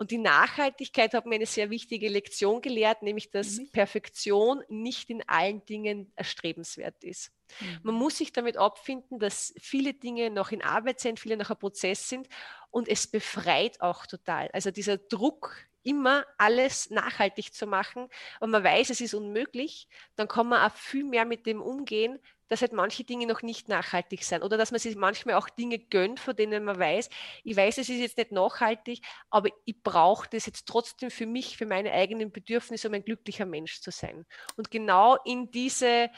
Und 0.00 0.12
die 0.12 0.18
Nachhaltigkeit 0.18 1.12
hat 1.12 1.26
mir 1.26 1.34
eine 1.34 1.44
sehr 1.44 1.68
wichtige 1.68 2.08
Lektion 2.08 2.62
gelehrt, 2.62 3.02
nämlich 3.02 3.30
dass 3.30 3.58
mhm. 3.58 3.70
Perfektion 3.70 4.62
nicht 4.70 5.10
in 5.10 5.22
allen 5.28 5.62
Dingen 5.66 6.10
erstrebenswert 6.16 7.04
ist. 7.04 7.32
Mhm. 7.60 7.80
Man 7.82 7.94
muss 7.96 8.16
sich 8.16 8.32
damit 8.32 8.56
abfinden, 8.56 9.18
dass 9.18 9.52
viele 9.60 9.92
Dinge 9.92 10.30
noch 10.30 10.52
in 10.52 10.62
Arbeit 10.62 11.00
sind, 11.00 11.20
viele 11.20 11.36
noch 11.36 11.50
ein 11.50 11.58
Prozess 11.58 12.08
sind 12.08 12.28
und 12.70 12.88
es 12.88 13.08
befreit 13.08 13.82
auch 13.82 14.06
total. 14.06 14.48
Also 14.54 14.70
dieser 14.70 14.96
Druck, 14.96 15.54
immer 15.82 16.24
alles 16.38 16.88
nachhaltig 16.88 17.52
zu 17.52 17.66
machen 17.66 18.08
und 18.40 18.50
man 18.50 18.64
weiß, 18.64 18.88
es 18.88 19.02
ist 19.02 19.12
unmöglich, 19.12 19.86
dann 20.16 20.28
kann 20.28 20.48
man 20.48 20.70
auch 20.70 20.74
viel 20.74 21.04
mehr 21.04 21.26
mit 21.26 21.44
dem 21.44 21.60
umgehen, 21.60 22.18
dass 22.50 22.62
halt 22.62 22.72
manche 22.72 23.04
Dinge 23.04 23.26
noch 23.26 23.42
nicht 23.42 23.68
nachhaltig 23.68 24.24
sind 24.24 24.42
oder 24.42 24.58
dass 24.58 24.72
man 24.72 24.80
sich 24.80 24.96
manchmal 24.96 25.36
auch 25.36 25.48
Dinge 25.48 25.78
gönnt, 25.78 26.18
von 26.18 26.34
denen 26.34 26.64
man 26.64 26.78
weiß, 26.78 27.08
ich 27.44 27.56
weiß, 27.56 27.78
es 27.78 27.88
ist 27.88 28.00
jetzt 28.00 28.18
nicht 28.18 28.32
nachhaltig, 28.32 29.02
aber 29.30 29.48
ich 29.64 29.82
brauche 29.82 30.28
das 30.28 30.46
jetzt 30.46 30.66
trotzdem 30.66 31.10
für 31.10 31.26
mich, 31.26 31.56
für 31.56 31.66
meine 31.66 31.92
eigenen 31.92 32.32
Bedürfnisse, 32.32 32.88
um 32.88 32.94
ein 32.94 33.04
glücklicher 33.04 33.46
Mensch 33.46 33.80
zu 33.80 33.92
sein. 33.92 34.26
Und 34.56 34.70
genau 34.70 35.16
in 35.24 35.50
diese 35.52 36.10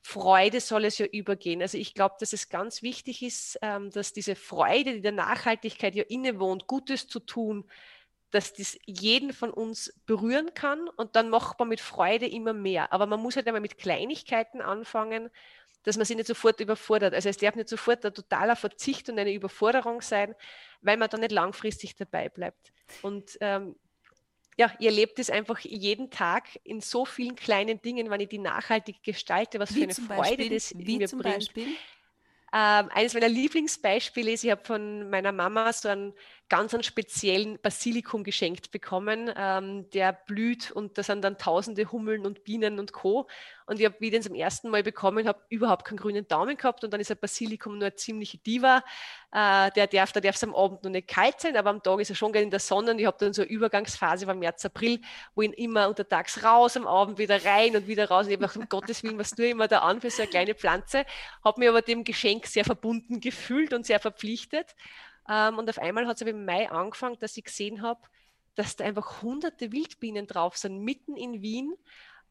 Freude 0.00 0.60
soll 0.60 0.84
es 0.84 0.98
ja 0.98 1.06
übergehen. 1.06 1.60
Also 1.60 1.76
ich 1.76 1.92
glaube, 1.92 2.14
dass 2.20 2.32
es 2.32 2.48
ganz 2.48 2.82
wichtig 2.82 3.22
ist, 3.22 3.58
ähm, 3.60 3.90
dass 3.90 4.12
diese 4.12 4.36
Freude, 4.36 4.94
die 4.94 5.02
der 5.02 5.12
Nachhaltigkeit 5.12 5.94
ja 5.94 6.04
innewohnt, 6.04 6.68
Gutes 6.68 7.08
zu 7.08 7.20
tun, 7.20 7.68
dass 8.30 8.52
das 8.52 8.78
jeden 8.86 9.32
von 9.32 9.50
uns 9.50 9.92
berühren 10.06 10.54
kann 10.54 10.88
und 10.88 11.16
dann 11.16 11.30
macht 11.30 11.58
man 11.58 11.68
mit 11.68 11.80
Freude 11.80 12.26
immer 12.26 12.52
mehr. 12.52 12.92
Aber 12.92 13.06
man 13.06 13.20
muss 13.20 13.36
halt 13.36 13.46
einmal 13.46 13.60
mit 13.60 13.76
Kleinigkeiten 13.76 14.60
anfangen, 14.60 15.30
dass 15.82 15.96
man 15.96 16.04
sich 16.04 16.16
nicht 16.16 16.26
sofort 16.26 16.60
überfordert. 16.60 17.14
Also 17.14 17.28
es 17.28 17.36
darf 17.36 17.54
nicht 17.54 17.68
sofort 17.68 18.04
ein 18.04 18.14
totaler 18.14 18.56
Verzicht 18.56 19.08
und 19.08 19.18
eine 19.18 19.32
Überforderung 19.32 20.00
sein, 20.00 20.34
weil 20.82 20.96
man 20.96 21.08
dann 21.08 21.20
nicht 21.20 21.32
langfristig 21.32 21.96
dabei 21.96 22.28
bleibt. 22.28 22.72
Und 23.02 23.38
ähm, 23.40 23.76
ja, 24.56 24.72
ihr 24.78 24.90
lebt 24.90 25.18
es 25.18 25.30
einfach 25.30 25.58
jeden 25.60 26.10
Tag 26.10 26.48
in 26.64 26.80
so 26.80 27.04
vielen 27.06 27.34
kleinen 27.34 27.80
Dingen, 27.80 28.10
wenn 28.10 28.20
ich 28.20 28.28
die 28.28 28.38
nachhaltig 28.38 29.02
gestalte, 29.02 29.58
was 29.58 29.74
Wie 29.74 29.78
für 29.78 29.84
eine 29.84 29.94
Freude 29.94 30.36
Beispiel? 30.36 30.50
das 30.50 30.72
in 30.72 30.84
mir 30.84 31.08
zum 31.08 31.20
bringt. 31.20 31.36
Beispiel? 31.36 31.68
Ähm, 32.52 32.90
eines 32.92 33.14
meiner 33.14 33.28
Lieblingsbeispiele 33.28 34.32
ist, 34.32 34.44
ich 34.44 34.50
habe 34.50 34.64
von 34.64 35.08
meiner 35.08 35.32
Mama 35.32 35.72
so 35.72 35.88
einen 35.88 36.12
ganz 36.50 36.74
einen 36.74 36.82
speziellen 36.82 37.58
Basilikum 37.62 38.24
geschenkt 38.24 38.72
bekommen, 38.72 39.32
ähm, 39.36 39.88
der 39.90 40.12
blüht 40.12 40.70
und 40.72 40.98
da 40.98 41.02
sind 41.02 41.22
dann 41.22 41.38
tausende 41.38 41.90
Hummeln 41.90 42.26
und 42.26 42.44
Bienen 42.44 42.78
und 42.78 42.92
Co. 42.92 43.28
Und 43.66 43.78
ich 43.78 43.86
habe, 43.86 43.94
wie 44.00 44.06
ich 44.06 44.10
den 44.10 44.22
zum 44.22 44.34
ersten 44.34 44.68
Mal 44.68 44.82
bekommen 44.82 45.28
habe, 45.28 45.40
überhaupt 45.48 45.84
keinen 45.86 45.98
grünen 45.98 46.26
Daumen 46.26 46.56
gehabt 46.56 46.82
und 46.82 46.92
dann 46.92 47.00
ist 47.00 47.12
ein 47.12 47.18
Basilikum 47.18 47.74
nur 47.74 47.86
eine 47.86 47.94
ziemliche 47.94 48.36
Diva. 48.38 48.82
Äh, 49.32 49.70
der 49.70 49.86
darf, 49.86 50.10
da 50.10 50.20
darf 50.20 50.34
es 50.34 50.42
am 50.42 50.54
Abend 50.56 50.82
noch 50.82 50.90
nicht 50.90 51.06
kalt 51.06 51.40
sein, 51.40 51.56
aber 51.56 51.70
am 51.70 51.82
Tag 51.82 52.00
ist 52.00 52.10
er 52.10 52.16
schon 52.16 52.32
gerne 52.32 52.44
in 52.44 52.50
der 52.50 52.58
Sonne 52.58 52.90
und 52.90 52.98
ich 52.98 53.06
habe 53.06 53.16
dann 53.20 53.32
so 53.32 53.42
eine 53.42 53.50
Übergangsphase 53.50 54.26
war 54.26 54.34
März, 54.34 54.66
April, 54.66 55.00
wo 55.36 55.42
ihn 55.42 55.52
immer 55.52 55.88
untertags 55.88 56.42
raus, 56.42 56.76
am 56.76 56.88
Abend 56.88 57.18
wieder 57.18 57.44
rein 57.44 57.76
und 57.76 57.86
wieder 57.86 58.08
raus. 58.08 58.26
Und 58.26 58.32
ich 58.32 58.38
habe 58.38 58.48
gedacht, 58.48 58.56
um 58.56 58.68
Gottes 58.80 59.04
Willen, 59.04 59.18
was 59.18 59.30
tue 59.30 59.46
ich 59.46 59.52
immer 59.52 59.68
da 59.68 59.78
an 59.78 60.00
für 60.00 60.10
so 60.10 60.22
eine 60.22 60.30
kleine 60.30 60.56
Pflanze? 60.56 61.06
Habe 61.44 61.60
mich 61.60 61.68
aber 61.68 61.82
dem 61.82 62.02
Geschenk 62.02 62.46
sehr 62.46 62.64
verbunden 62.64 63.20
gefühlt 63.20 63.72
und 63.72 63.86
sehr 63.86 64.00
verpflichtet. 64.00 64.74
Ähm, 65.28 65.58
und 65.58 65.68
auf 65.68 65.78
einmal 65.78 66.06
hat 66.06 66.16
es 66.16 66.22
aber 66.22 66.30
im 66.30 66.44
Mai 66.44 66.70
angefangen, 66.70 67.18
dass 67.18 67.36
ich 67.36 67.44
gesehen 67.44 67.82
habe, 67.82 68.00
dass 68.54 68.76
da 68.76 68.84
einfach 68.84 69.22
hunderte 69.22 69.72
Wildbienen 69.72 70.26
drauf 70.26 70.56
sind, 70.56 70.80
mitten 70.80 71.16
in 71.16 71.40
Wien. 71.42 71.74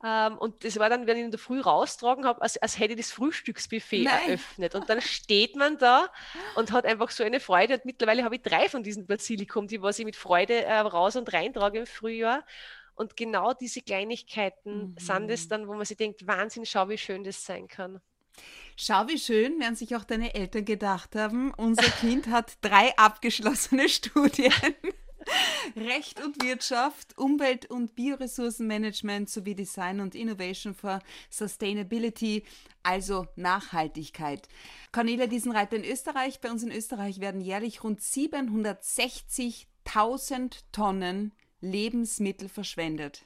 Ähm, 0.04 0.38
und 0.38 0.64
das 0.64 0.80
war 0.80 0.90
dann, 0.90 1.08
wenn 1.08 1.18
ich 1.18 1.24
in 1.26 1.32
der 1.32 1.40
Früh 1.40 1.60
raustragen 1.60 2.26
habe, 2.26 2.42
als, 2.42 2.58
als 2.58 2.80
hätte 2.80 2.94
ich 2.94 3.00
das 3.00 3.12
Frühstücksbuffet 3.12 4.04
Nein. 4.06 4.30
eröffnet. 4.30 4.76
Und 4.76 4.90
dann 4.90 5.02
steht 5.02 5.56
man 5.56 5.78
da 5.78 6.10
und 6.56 6.72
hat 6.72 6.86
einfach 6.86 7.10
so 7.10 7.24
eine 7.24 7.40
Freude. 7.40 7.76
Und 7.76 7.86
mittlerweile 7.86 8.24
habe 8.24 8.36
ich 8.36 8.42
drei 8.42 8.70
von 8.70 8.84
diesen 8.84 9.08
Basilikum, 9.08 9.68
die 9.68 9.82
was 9.82 10.00
ich 10.00 10.06
mit 10.06 10.16
Freude 10.16 10.64
äh, 10.64 10.80
raus 10.80 11.16
und 11.16 11.32
reintrage 11.34 11.80
im 11.80 11.86
Frühjahr. 11.86 12.46
Und 12.96 13.16
genau 13.18 13.54
diese 13.54 13.82
Kleinigkeiten 13.82 14.90
Mhm. 14.90 14.96
sind 14.98 15.30
es 15.32 15.48
dann, 15.48 15.68
wo 15.68 15.74
man 15.74 15.86
sich 15.86 15.98
denkt, 15.98 16.28
Wahnsinn, 16.28 16.66
schau, 16.66 16.90
wie 16.90 16.98
schön 16.98 17.24
das 17.24 17.44
sein 17.46 17.68
kann. 17.68 18.02
Schau, 18.76 19.08
wie 19.08 19.18
schön, 19.20 19.60
werden 19.60 19.76
sich 19.76 19.96
auch 19.96 20.04
deine 20.06 20.34
Eltern 20.36 20.66
gedacht 20.66 21.16
haben. 21.16 21.54
Unser 21.56 21.90
Kind 21.90 22.28
hat 22.28 22.58
drei 22.62 22.96
abgeschlossene 22.98 23.90
Studien. 23.90 24.54
Recht 25.76 26.24
und 26.24 26.42
Wirtschaft, 26.42 27.16
Umwelt- 27.18 27.70
und 27.70 27.94
Bioressourcenmanagement 27.94 29.30
sowie 29.30 29.54
Design 29.54 30.00
und 30.00 30.16
Innovation 30.16 30.74
for 30.74 31.02
Sustainability, 31.30 32.46
also 32.84 33.28
Nachhaltigkeit. 33.36 34.48
Cornelia 34.94 35.28
Diesenreiter 35.28 35.76
in 35.76 35.84
Österreich. 35.84 36.40
Bei 36.40 36.50
uns 36.50 36.64
in 36.64 36.72
Österreich 36.72 37.20
werden 37.20 37.42
jährlich 37.42 37.84
rund 37.84 38.00
760.000 38.00 40.60
Tonnen 40.72 41.34
Lebensmittel 41.62 42.48
verschwendet. 42.48 43.26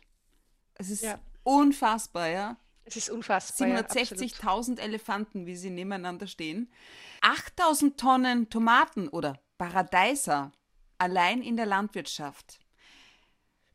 Es 0.75 0.89
ist 0.89 1.03
Ja. 1.03 1.19
unfassbar, 1.43 2.29
ja. 2.29 2.57
Es 2.85 2.95
ist 2.95 3.09
unfassbar. 3.09 3.67
ja, 3.67 3.79
absolut. 3.79 4.23
760.000 4.23 4.79
Elefanten, 4.79 5.45
wie 5.45 5.55
sie 5.55 5.69
nebeneinander 5.69 6.27
stehen. 6.27 6.71
8.000 7.21 7.95
Tonnen 7.97 8.49
Tomaten 8.49 9.07
oder 9.07 9.39
Paradeiser 9.57 10.51
allein 10.97 11.41
in 11.41 11.55
der 11.55 11.65
Landwirtschaft. 11.65 12.59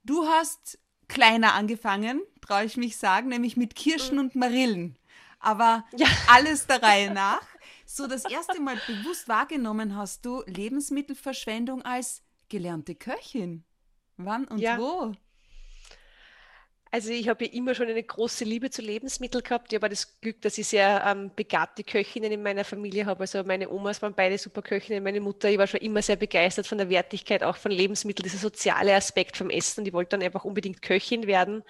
Du 0.05 0.27
hast 0.27 0.79
kleiner 1.09 1.55
angefangen, 1.55 2.21
traue 2.41 2.65
ich 2.65 2.77
mich 2.77 2.97
sagen, 2.97 3.29
nämlich 3.29 3.57
mit 3.57 3.75
Kirschen 3.75 4.19
und 4.19 4.35
Marillen. 4.35 4.99
Aber 5.41 5.85
Ja. 5.97 6.07
alles 6.29 6.67
der 6.67 6.83
Reihe 6.83 7.11
nach. 7.13 7.43
So 7.87 8.07
das 8.07 8.25
erste 8.25 8.61
Mal 8.61 8.79
bewusst 8.87 9.29
wahrgenommen 9.29 9.97
hast 9.97 10.25
du 10.27 10.43
Lebensmittelverschwendung 10.47 11.83
als 11.83 12.23
gelernte 12.49 12.95
Köchin. 12.95 13.65
Wann 14.17 14.45
und 14.47 14.59
Ja. 14.59 14.79
wo? 14.79 15.15
Also 16.91 17.11
ich 17.11 17.29
habe 17.29 17.45
ja 17.45 17.53
immer 17.53 17.75
schon 17.75 17.89
eine 17.89 18.03
große 18.03 18.45
Liebe 18.45 18.71
zu 18.71 18.81
Lebensmitteln 18.81 19.45
gehabt. 19.45 19.73
Ich 19.73 19.77
habe 19.77 19.89
das 19.89 20.21
Glück, 20.21 20.41
dass 20.41 20.57
ich 20.57 20.69
sehr 20.69 21.05
ähm, 21.07 21.31
begabte 21.37 21.85
Köchinnen 21.85 22.33
in 22.33 22.43
meiner 22.43 22.65
Familie 22.65 23.05
habe. 23.07 23.21
Also 23.21 23.45
meine 23.45 23.69
Omas 23.69 24.01
waren 24.01 24.15
beide 24.15 24.39
super 24.39 24.63
Köchinnen, 24.63 25.05
meine 25.05 25.21
Mutter, 25.21 25.51
ich 25.51 25.59
war 25.59 25.67
schon 25.67 25.81
immer 25.81 26.01
sehr 26.01 26.17
begeistert 26.17 26.67
von 26.67 26.79
der 26.79 26.89
Wertigkeit 26.89 27.43
auch 27.45 27.57
von 27.57 27.73
Lebensmitteln, 27.73 28.25
dieser 28.25 28.39
soziale 28.39 28.95
Aspekt 28.95 29.37
vom 29.37 29.51
Essen. 29.51 29.85
Ich 29.85 29.93
wollte 29.93 30.11
dann 30.11 30.23
einfach 30.23 30.45
unbedingt 30.45 30.81
Köchin 30.81 31.27
werden. 31.27 31.63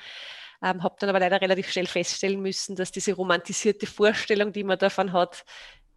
Ähm, 0.63 0.83
habe 0.83 0.97
dann 0.99 1.11
aber 1.11 1.21
leider 1.21 1.41
relativ 1.41 1.71
schnell 1.71 1.87
feststellen 1.87 2.41
müssen, 2.41 2.75
dass 2.75 2.91
diese 2.91 3.13
romantisierte 3.13 3.87
Vorstellung, 3.87 4.53
die 4.53 4.65
man 4.65 4.79
davon 4.79 5.13
hat, 5.13 5.45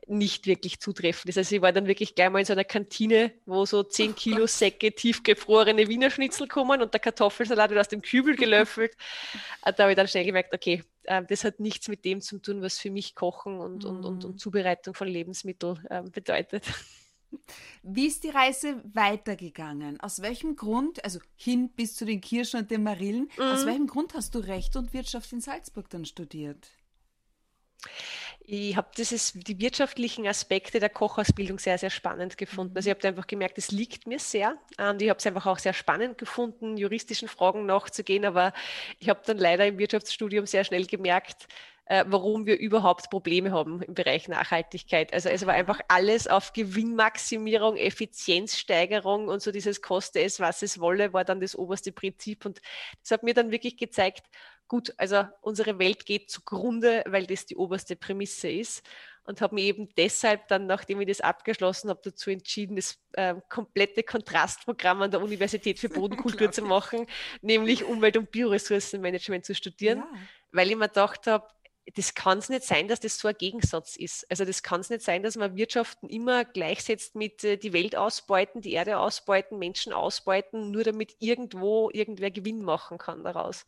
nicht 0.08 0.48
wirklich 0.48 0.80
zutreffend 0.80 1.30
ist. 1.30 1.38
Also 1.38 1.56
ich 1.56 1.62
war 1.62 1.72
dann 1.72 1.88
wirklich 1.88 2.16
gleich 2.16 2.30
mal 2.30 2.40
in 2.40 2.46
so 2.46 2.54
einer 2.54 2.64
Kantine, 2.64 3.34
wo 3.46 3.66
so 3.66 3.84
10 3.84 4.16
Kilo 4.16 4.48
Säcke 4.48 4.94
tiefgefrorene 4.94 5.88
Wiener 5.88 6.10
Schnitzel 6.10 6.48
kommen 6.48 6.82
und 6.82 6.94
der 6.94 7.00
Kartoffelsalat 7.00 7.70
wird 7.70 7.80
aus 7.80 7.88
dem 7.88 8.02
Kübel 8.02 8.36
gelöffelt. 8.36 8.96
Da 9.64 9.84
habe 9.84 9.92
ich 9.92 9.96
dann 9.96 10.08
schnell 10.08 10.26
gemerkt, 10.26 10.54
okay, 10.54 10.84
äh, 11.04 11.24
das 11.24 11.44
hat 11.44 11.60
nichts 11.60 11.88
mit 11.88 12.04
dem 12.04 12.22
zu 12.22 12.40
tun, 12.40 12.62
was 12.62 12.80
für 12.80 12.90
mich 12.90 13.16
Kochen 13.16 13.60
und, 13.60 13.86
und, 13.86 14.06
und, 14.06 14.26
und 14.26 14.40
Zubereitung 14.40 14.94
von 14.94 15.08
Lebensmitteln 15.08 15.80
ähm, 15.90 16.12
bedeutet. 16.12 16.66
Wie 17.84 18.08
ist 18.08 18.24
die 18.24 18.30
Reise 18.30 18.82
weitergegangen? 18.84 20.00
Aus 20.02 20.22
welchem 20.22 20.56
Grund, 20.56 21.04
also 21.06 21.20
hin 21.36 21.70
bis 21.70 21.96
zu 21.96 22.06
den 22.06 22.20
Kirschen 22.20 22.60
und 22.60 22.72
den 22.72 22.84
Marillen, 22.84 23.30
aus 23.38 23.66
welchem 23.66 23.88
Grund 23.88 24.14
hast 24.16 24.36
du 24.36 24.40
Recht 24.40 24.76
und 24.76 24.94
Wirtschaft 24.94 25.32
in 25.32 25.40
Salzburg 25.40 25.90
dann 25.90 26.04
studiert? 26.04 26.70
Ich 28.44 28.76
habe 28.76 28.90
die 28.96 29.60
wirtschaftlichen 29.60 30.28
Aspekte 30.28 30.80
der 30.80 30.90
Kochausbildung 30.90 31.60
sehr, 31.60 31.78
sehr 31.78 31.92
spannend 31.92 32.38
gefunden. 32.38 32.76
Also 32.76 32.90
ich 32.90 32.96
habe 32.96 33.08
einfach 33.08 33.28
gemerkt, 33.28 33.58
es 33.58 33.72
liegt 33.72 34.08
mir 34.08 34.20
sehr. 34.20 34.58
Und 34.80 35.02
ich 35.02 35.10
habe 35.10 35.20
es 35.20 35.28
einfach 35.28 35.46
auch 35.46 35.60
sehr 35.60 35.74
spannend 35.74 36.18
gefunden, 36.18 36.76
juristischen 36.76 37.28
Fragen 37.28 37.66
nachzugehen. 37.68 38.26
Aber 38.26 38.52
ich 39.00 39.10
habe 39.10 39.22
dann 39.26 39.38
leider 39.38 39.68
im 39.68 39.78
Wirtschaftsstudium 39.78 40.48
sehr 40.48 40.64
schnell 40.64 40.88
gemerkt, 40.88 41.48
äh, 41.86 42.04
warum 42.08 42.46
wir 42.46 42.58
überhaupt 42.58 43.10
Probleme 43.10 43.52
haben 43.52 43.82
im 43.84 43.94
Bereich 43.94 44.28
Nachhaltigkeit. 44.28 45.14
Also 45.14 45.30
es 45.30 45.46
war 45.46 45.54
einfach 45.54 45.80
alles 45.88 46.28
auf 46.28 46.54
Gewinnmaximierung, 46.54 47.78
Effizienzsteigerung 47.78 49.28
und 49.28 49.42
so 49.42 49.52
dieses 49.52 49.82
Koste 49.82 50.22
es, 50.22 50.40
was 50.40 50.64
es 50.64 50.80
wolle, 50.80 51.14
war 51.14 51.26
dann 51.26 51.42
das 51.42 51.56
oberste 51.56 51.92
Prinzip. 51.92 52.46
Und 52.46 52.60
das 53.02 53.12
hat 53.12 53.24
mir 53.24 53.34
dann 53.34 53.52
wirklich 53.52 53.78
gezeigt, 53.78 54.26
gut, 54.72 54.94
also 54.96 55.26
unsere 55.42 55.80
Welt 55.80 56.06
geht 56.06 56.32
zugrunde, 56.32 57.04
weil 57.06 57.28
das 57.28 57.46
die 57.46 57.58
oberste 57.58 57.98
Prämisse 57.98 58.50
ist. 58.50 58.88
Und 59.26 59.42
habe 59.42 59.56
mich 59.56 59.66
eben 59.66 59.90
deshalb 59.98 60.48
dann, 60.48 60.66
nachdem 60.66 61.02
ich 61.02 61.10
das 61.10 61.20
abgeschlossen 61.20 61.90
habe, 61.90 62.00
dazu 62.02 62.30
entschieden, 62.30 62.78
das 62.78 62.98
äh, 63.12 63.36
komplette 63.50 64.02
Kontrastprogramm 64.02 65.02
an 65.02 65.12
der 65.12 65.22
Universität 65.22 65.78
für 65.78 65.90
Bodenkultur 66.00 66.54
zu 66.54 66.62
machen, 66.62 67.06
nämlich 67.42 67.84
Umwelt- 67.84 68.16
und 68.16 68.32
Bioressourcenmanagement 68.32 69.44
zu 69.44 69.54
studieren, 69.54 70.00
Ja. 70.00 70.20
weil 70.54 70.70
ich 70.70 70.78
mir 70.78 70.88
gedacht 70.88 71.28
habe, 71.28 71.46
das 71.94 72.14
kann 72.14 72.38
es 72.38 72.48
nicht 72.48 72.64
sein, 72.64 72.88
dass 72.88 73.02
das 73.02 73.20
so 73.20 73.28
ein 73.28 73.36
Gegensatz 73.38 73.98
ist. 73.98 74.26
Also 74.32 74.46
das 74.46 74.64
kann 74.64 74.80
es 74.80 74.90
nicht 74.90 75.02
sein, 75.02 75.22
dass 75.22 75.36
man 75.36 75.58
Wirtschaften 75.58 76.08
immer 76.08 76.46
gleichsetzt 76.46 77.16
mit 77.16 77.44
äh, 77.44 77.58
die 77.58 77.74
Welt 77.74 77.98
ausbeuten, 77.98 78.62
die 78.62 78.72
Erde 78.72 79.00
ausbeuten, 79.00 79.60
Menschen 79.60 79.92
ausbeuten, 79.92 80.72
nur 80.72 80.86
damit 80.86 81.18
irgendwo 81.20 81.90
irgendwer 81.92 82.32
Gewinn 82.32 82.64
machen 82.64 82.98
kann 82.98 83.26
daraus. 83.26 83.66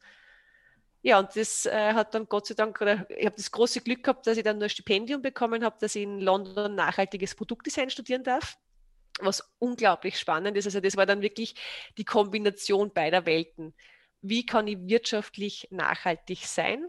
Ja, 1.06 1.20
und 1.20 1.36
das 1.36 1.66
äh, 1.66 1.94
hat 1.94 2.14
dann 2.16 2.28
Gott 2.28 2.48
sei 2.48 2.54
Dank, 2.56 2.80
oder 2.80 3.06
ich 3.10 3.26
habe 3.26 3.36
das 3.36 3.52
große 3.52 3.82
Glück 3.82 4.04
gehabt, 4.04 4.26
dass 4.26 4.38
ich 4.38 4.44
dann 4.44 4.58
nur 4.58 4.68
ein 4.68 4.70
Stipendium 4.70 5.22
bekommen 5.22 5.64
habe, 5.64 5.76
dass 5.80 5.96
ich 5.96 6.04
in 6.04 6.22
London 6.22 6.76
nachhaltiges 6.76 7.36
Produktdesign 7.36 7.90
studieren 7.90 8.24
darf, 8.24 8.58
was 9.20 9.44
unglaublich 9.60 10.18
spannend 10.18 10.58
ist. 10.58 10.66
Also 10.66 10.80
das 10.80 10.96
war 10.96 11.06
dann 11.06 11.22
wirklich 11.22 11.56
die 11.98 12.06
Kombination 12.06 12.94
beider 12.94 13.26
Welten. 13.26 13.74
Wie 14.22 14.46
kann 14.46 14.66
ich 14.66 14.78
wirtschaftlich 14.80 15.68
nachhaltig 15.72 16.48
sein? 16.48 16.88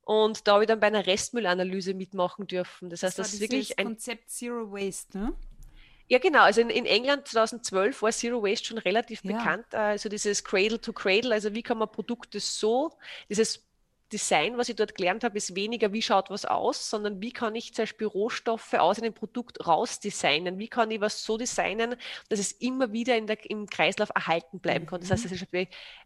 Und 0.00 0.48
da 0.48 0.54
habe 0.54 0.64
ich 0.64 0.68
dann 0.68 0.80
bei 0.80 0.88
einer 0.88 1.06
Restmüllanalyse 1.06 1.94
mitmachen 1.94 2.48
dürfen. 2.48 2.90
Das 2.90 3.04
heißt, 3.04 3.18
war 3.18 3.24
das 3.24 3.34
ist 3.34 3.40
wirklich 3.40 3.78
ein 3.78 3.86
Konzept 3.86 4.28
Zero 4.28 4.72
Waste, 4.72 5.16
ne? 5.16 5.36
Ja, 6.08 6.18
genau. 6.18 6.42
Also 6.42 6.60
in, 6.60 6.70
in 6.70 6.86
England 6.86 7.28
2012 7.28 8.02
war 8.02 8.12
Zero 8.12 8.42
Waste 8.42 8.66
schon 8.66 8.78
relativ 8.78 9.22
Ja. 9.24 9.36
bekannt. 9.36 9.66
äh, 9.72 9.76
Also 9.76 10.08
dieses 10.08 10.44
Cradle 10.44 10.80
to 10.80 10.92
Cradle, 10.92 11.32
also 11.32 11.54
wie 11.54 11.62
kann 11.62 11.78
man 11.78 11.90
Produkte 11.90 12.40
so, 12.40 12.92
dieses 13.28 13.64
Design, 14.12 14.58
was 14.58 14.68
ich 14.68 14.76
dort 14.76 14.94
gelernt 14.94 15.24
habe, 15.24 15.38
ist 15.38 15.56
weniger, 15.56 15.92
wie 15.94 16.02
schaut 16.02 16.28
was 16.28 16.44
aus, 16.44 16.90
sondern 16.90 17.22
wie 17.22 17.32
kann 17.32 17.54
ich 17.54 17.72
zum 17.72 17.84
Beispiel 17.84 18.06
Rohstoffe 18.06 18.74
aus 18.74 18.98
einem 19.00 19.14
Produkt 19.14 19.66
rausdesignen? 19.66 20.58
Wie 20.58 20.68
kann 20.68 20.90
ich 20.90 21.00
was 21.00 21.24
so 21.24 21.38
designen, 21.38 21.96
dass 22.28 22.38
es 22.38 22.52
immer 22.52 22.92
wieder 22.92 23.16
in 23.16 23.26
der, 23.26 23.38
im 23.50 23.66
Kreislauf 23.66 24.10
erhalten 24.14 24.60
bleiben 24.60 24.84
kann? 24.84 25.00
Das 25.00 25.10
heißt, 25.10 25.24
dass 25.24 25.32
es 25.32 25.46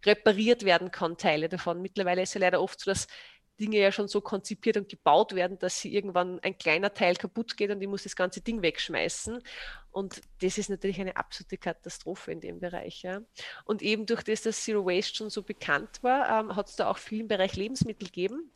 repariert 0.05 0.65
werden 0.65 0.93
kann, 0.93 1.17
Teile 1.17 1.49
davon. 1.49 1.83
Mittlerweile 1.83 2.23
ist 2.23 2.31
es 2.31 2.35
ja 2.35 2.41
leider 2.43 2.62
oft 2.62 2.79
so, 2.81 2.93
dass 2.93 3.09
Dinge 3.58 3.78
ja 3.78 3.92
schon 3.92 4.08
so 4.08 4.20
konzipiert 4.20 4.76
und 4.76 4.88
gebaut 4.88 5.34
werden, 5.34 5.58
dass 5.58 5.80
sie 5.80 5.94
irgendwann 5.94 6.40
ein 6.40 6.58
kleiner 6.58 6.92
Teil 6.92 7.16
kaputt 7.16 7.56
geht 7.56 7.70
und 7.70 7.80
ich 7.80 7.88
muss 7.88 8.02
das 8.02 8.16
ganze 8.16 8.40
Ding 8.40 8.62
wegschmeißen. 8.62 9.42
Und 9.90 10.20
das 10.40 10.58
ist 10.58 10.68
natürlich 10.68 11.00
eine 11.00 11.16
absolute 11.16 11.56
Katastrophe 11.56 12.32
in 12.32 12.40
dem 12.40 12.60
Bereich. 12.60 13.02
Ja. 13.02 13.22
Und 13.64 13.82
eben 13.82 14.06
durch 14.06 14.22
das, 14.22 14.42
dass 14.42 14.62
Zero 14.62 14.84
Waste 14.84 15.16
schon 15.16 15.30
so 15.30 15.42
bekannt 15.42 16.02
war, 16.02 16.40
ähm, 16.40 16.54
hat 16.54 16.68
es 16.68 16.76
da 16.76 16.90
auch 16.90 16.98
viel 16.98 17.20
im 17.20 17.28
Bereich 17.28 17.56
Lebensmittel 17.56 18.06
gegeben. 18.06 18.50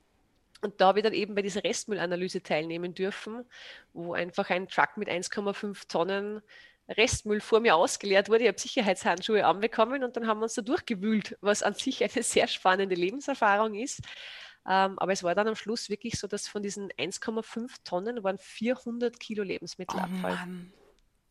Und 0.62 0.80
da 0.80 0.88
habe 0.88 0.99
ich 0.99 1.04
dann 1.04 1.14
eben 1.14 1.35
bei 1.35 1.42
dieser 1.42 1.64
Restmüllanalyse 1.64 2.42
teilnehmen 2.42 2.95
dürfen, 2.95 3.47
wo 3.95 4.12
einfach 4.12 4.50
ein 4.50 4.69
Truck 4.69 4.97
mit 4.97 5.09
1,5 5.09 5.88
Tonnen 5.88 6.42
Restmüll 6.97 7.40
vor 7.40 7.61
mir 7.61 7.76
ausgeleert 7.76 8.28
wurde. 8.28 8.42
Ich 8.42 8.49
habe 8.49 8.59
Sicherheitshandschuhe 8.59 9.47
anbekommen 9.47 10.04
und 10.04 10.16
dann 10.16 10.26
haben 10.26 10.40
wir 10.40 10.45
uns 10.45 10.54
da 10.54 10.62
durchgewühlt, 10.62 11.38
was 11.40 11.62
an 11.62 11.75
sich 11.75 12.02
eine 12.02 12.23
sehr 12.23 12.49
spannende 12.49 12.95
Lebenserfahrung 12.95 13.75
ist. 13.75 14.00
Ähm, 14.71 15.00
aber 15.00 15.12
es 15.12 15.25
war 15.25 15.35
dann 15.35 15.49
am 15.49 15.57
Schluss 15.57 15.91
wirklich 15.91 16.17
so, 16.17 16.29
dass 16.29 16.47
von 16.47 16.62
diesen 16.62 16.93
1,5 16.93 17.69
Tonnen 17.83 18.23
waren 18.23 18.39
400 18.39 19.19
Kilo 19.19 19.43
Lebensmittelabfall. 19.43 20.39
Oh 20.41 20.47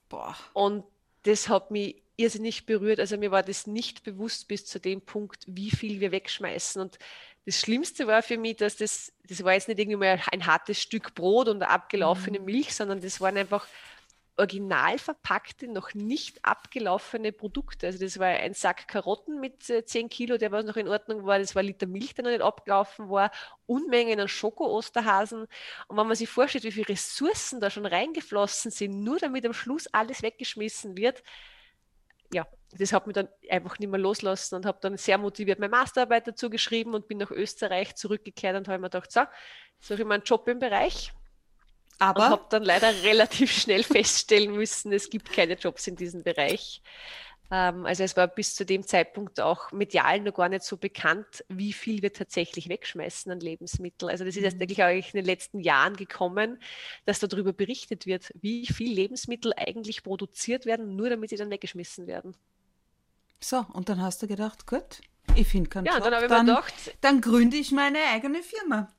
Boah. 0.09 0.35
Und 0.51 0.83
das 1.23 1.47
hat 1.47 1.71
mich 1.71 2.03
irrsinnig 2.17 2.65
berührt. 2.65 2.99
Also 2.99 3.17
mir 3.17 3.31
war 3.31 3.41
das 3.41 3.65
nicht 3.65 4.03
bewusst 4.03 4.49
bis 4.49 4.65
zu 4.65 4.77
dem 4.77 4.99
Punkt, 4.99 5.45
wie 5.47 5.71
viel 5.71 6.01
wir 6.01 6.11
wegschmeißen. 6.11 6.81
Und 6.81 6.99
das 7.45 7.61
Schlimmste 7.61 8.07
war 8.07 8.21
für 8.23 8.37
mich, 8.37 8.57
dass 8.57 8.75
das, 8.75 9.13
das 9.23 9.41
war 9.45 9.53
jetzt 9.53 9.69
nicht 9.69 9.79
irgendwie 9.79 9.99
mal 9.99 10.21
ein 10.33 10.45
hartes 10.45 10.81
Stück 10.81 11.15
Brot 11.15 11.47
und 11.47 11.63
abgelaufene 11.63 12.39
mhm. 12.39 12.45
Milch, 12.45 12.75
sondern 12.75 12.99
das 12.99 13.21
waren 13.21 13.37
einfach 13.37 13.65
original 14.39 14.97
verpackte, 14.97 15.67
noch 15.67 15.93
nicht 15.93 16.43
abgelaufene 16.43 17.31
Produkte. 17.31 17.87
Also 17.87 17.99
das 17.99 18.17
war 18.17 18.27
ein 18.27 18.53
Sack 18.53 18.87
Karotten 18.87 19.39
mit 19.39 19.69
äh, 19.69 19.85
10 19.85 20.09
Kilo, 20.09 20.37
der 20.37 20.51
was 20.51 20.65
noch 20.65 20.77
in 20.77 20.87
Ordnung 20.87 21.25
war. 21.25 21.37
Das 21.37 21.53
war 21.55 21.61
ein 21.61 21.67
Liter 21.67 21.85
Milch, 21.85 22.15
der 22.15 22.23
noch 22.23 22.31
nicht 22.31 22.41
abgelaufen 22.41 23.09
war. 23.09 23.31
Unmengen 23.65 24.19
an 24.19 24.27
Schoko-Osterhasen. 24.27 25.41
Und 25.87 25.97
wenn 25.97 26.07
man 26.07 26.15
sich 26.15 26.29
vorstellt, 26.29 26.63
wie 26.63 26.71
viele 26.71 26.89
Ressourcen 26.89 27.59
da 27.59 27.69
schon 27.69 27.85
reingeflossen 27.85 28.71
sind, 28.71 29.03
nur 29.03 29.19
damit 29.19 29.45
am 29.45 29.53
Schluss 29.53 29.87
alles 29.87 30.23
weggeschmissen 30.23 30.97
wird, 30.97 31.21
ja, 32.33 32.47
das 32.77 32.93
hat 32.93 33.07
mich 33.07 33.15
dann 33.15 33.27
einfach 33.49 33.79
nicht 33.79 33.89
mehr 33.89 33.99
loslassen 33.99 34.55
und 34.55 34.65
habe 34.65 34.77
dann 34.81 34.97
sehr 34.97 35.17
motiviert 35.17 35.59
meine 35.59 35.71
Masterarbeit 35.71 36.27
dazu 36.27 36.49
geschrieben 36.49 36.93
und 36.93 37.07
bin 37.07 37.17
nach 37.17 37.31
Österreich 37.31 37.95
zurückgekehrt 37.95 38.55
und 38.55 38.67
habe 38.67 38.79
mir 38.79 38.89
gedacht, 38.89 39.11
so, 39.11 39.21
suche 39.79 40.01
ich 40.01 40.07
mir 40.07 40.13
einen 40.13 40.23
Job 40.23 40.47
im 40.47 40.59
Bereich 40.59 41.11
aber 41.99 42.25
und 42.25 42.31
habe 42.31 42.45
dann 42.49 42.63
leider 42.63 42.91
relativ 43.03 43.51
schnell 43.51 43.83
feststellen 43.83 44.53
müssen, 44.53 44.91
es 44.91 45.09
gibt 45.09 45.31
keine 45.31 45.53
Jobs 45.53 45.87
in 45.87 45.95
diesem 45.95 46.23
Bereich. 46.23 46.81
Ähm, 47.51 47.85
also 47.85 48.03
es 48.03 48.15
war 48.15 48.27
bis 48.27 48.55
zu 48.55 48.65
dem 48.65 48.85
Zeitpunkt 48.85 49.39
auch 49.39 49.71
medial 49.71 50.21
noch 50.21 50.33
gar 50.33 50.49
nicht 50.49 50.63
so 50.63 50.77
bekannt, 50.77 51.43
wie 51.49 51.73
viel 51.73 52.01
wir 52.01 52.13
tatsächlich 52.13 52.69
wegschmeißen 52.69 53.31
an 53.31 53.39
Lebensmitteln. 53.39 54.11
Also 54.11 54.23
das 54.23 54.35
ist 54.35 54.43
erst 54.43 54.57
mhm. 54.57 54.63
eigentlich 54.63 54.83
auch 54.83 54.89
in 54.89 55.03
den 55.13 55.25
letzten 55.25 55.59
Jahren 55.59 55.95
gekommen, 55.95 56.61
dass 57.05 57.19
darüber 57.19 57.53
berichtet 57.53 58.05
wird, 58.05 58.31
wie 58.39 58.67
viel 58.67 58.93
Lebensmittel 58.93 59.53
eigentlich 59.55 60.03
produziert 60.03 60.65
werden, 60.65 60.95
nur 60.95 61.09
damit 61.09 61.31
sie 61.31 61.37
dann 61.37 61.49
weggeschmissen 61.49 62.07
werden. 62.07 62.35
So, 63.41 63.65
und 63.73 63.89
dann 63.89 64.01
hast 64.01 64.21
du 64.21 64.27
gedacht, 64.27 64.67
gut, 64.67 65.01
ich 65.35 65.47
finde 65.47 65.69
keinen 65.69 65.85
ja, 65.85 65.93
Job. 65.93 66.03
dann 66.03 66.15
habe 66.15 66.25
ich 66.25 66.31
mir 66.31 66.39
gedacht, 66.39 66.73
dann 67.01 67.21
gründe 67.21 67.57
ich 67.57 67.71
meine 67.71 67.99
eigene 68.13 68.43
Firma. 68.43 68.93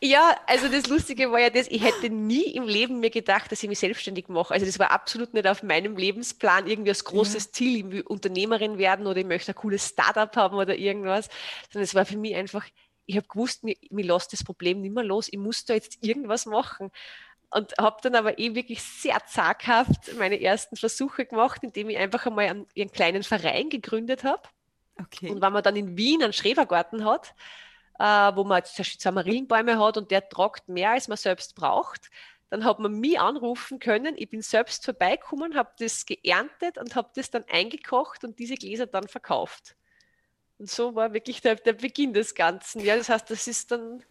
Ja, 0.00 0.36
also 0.46 0.68
das 0.68 0.86
Lustige 0.88 1.32
war 1.32 1.40
ja 1.40 1.50
das, 1.50 1.68
ich 1.68 1.82
hätte 1.82 2.10
nie 2.10 2.42
im 2.54 2.64
Leben 2.64 3.00
mir 3.00 3.10
gedacht, 3.10 3.50
dass 3.50 3.62
ich 3.62 3.68
mich 3.68 3.78
selbstständig 3.78 4.28
mache. 4.28 4.52
Also 4.52 4.66
das 4.66 4.78
war 4.78 4.90
absolut 4.90 5.32
nicht 5.32 5.46
auf 5.46 5.62
meinem 5.62 5.96
Lebensplan 5.96 6.66
irgendwie 6.66 6.90
als 6.90 7.04
großes 7.04 7.44
ja. 7.46 7.52
Ziel, 7.52 7.76
irgendwie 7.78 8.02
Unternehmerin 8.02 8.76
werden 8.76 9.06
oder 9.06 9.18
ich 9.18 9.26
möchte 9.26 9.52
ein 9.52 9.54
cooles 9.54 9.88
Startup 9.88 10.34
haben 10.36 10.56
oder 10.56 10.76
irgendwas, 10.76 11.28
sondern 11.72 11.84
es 11.84 11.94
war 11.94 12.04
für 12.04 12.18
mich 12.18 12.34
einfach, 12.34 12.66
ich 13.06 13.16
habe 13.16 13.26
gewusst, 13.28 13.64
mir, 13.64 13.76
mir 13.90 14.04
lässt 14.04 14.32
das 14.32 14.44
Problem 14.44 14.82
nicht 14.82 14.94
mehr 14.94 15.04
los, 15.04 15.28
ich 15.30 15.38
muss 15.38 15.64
da 15.64 15.74
jetzt 15.74 16.04
irgendwas 16.04 16.44
machen. 16.44 16.90
Und 17.50 17.72
habe 17.78 17.98
dann 18.02 18.16
aber 18.16 18.38
eh 18.40 18.56
wirklich 18.56 18.82
sehr 18.82 19.24
zaghaft 19.26 20.16
meine 20.18 20.40
ersten 20.40 20.76
Versuche 20.76 21.24
gemacht, 21.24 21.62
indem 21.62 21.88
ich 21.88 21.98
einfach 21.98 22.26
einmal 22.26 22.46
einen, 22.46 22.66
einen 22.76 22.90
kleinen 22.90 23.22
Verein 23.22 23.70
gegründet 23.70 24.24
habe. 24.24 24.42
Okay. 25.00 25.30
Und 25.30 25.40
wenn 25.40 25.52
man 25.52 25.62
dann 25.62 25.76
in 25.76 25.96
Wien 25.96 26.22
einen 26.22 26.32
Schrebergarten 26.32 27.04
hat, 27.04 27.32
äh, 27.98 28.04
wo 28.34 28.44
man 28.44 28.64
zum 28.64 28.78
Beispiel 28.78 29.00
Samarillenbäume 29.00 29.78
hat 29.78 29.96
und 29.96 30.10
der 30.10 30.28
tragt 30.28 30.68
mehr, 30.68 30.90
als 30.90 31.08
man 31.08 31.16
selbst 31.16 31.54
braucht. 31.54 32.10
Dann 32.50 32.64
hat 32.64 32.78
man 32.78 33.00
mich 33.00 33.18
anrufen 33.18 33.78
können. 33.78 34.14
Ich 34.16 34.30
bin 34.30 34.42
selbst 34.42 34.84
vorbeigekommen, 34.84 35.56
habe 35.56 35.72
das 35.78 36.06
geerntet 36.06 36.78
und 36.78 36.94
habe 36.94 37.10
das 37.14 37.30
dann 37.30 37.44
eingekocht 37.48 38.24
und 38.24 38.38
diese 38.38 38.54
Gläser 38.54 38.86
dann 38.86 39.08
verkauft. 39.08 39.76
Und 40.58 40.70
so 40.70 40.94
war 40.94 41.12
wirklich 41.12 41.40
der, 41.40 41.56
der 41.56 41.72
Beginn 41.72 42.12
des 42.12 42.34
Ganzen. 42.34 42.80
Ja, 42.80 42.96
das 42.96 43.08
heißt, 43.08 43.30
das 43.30 43.48
ist 43.48 43.70
dann 43.72 44.04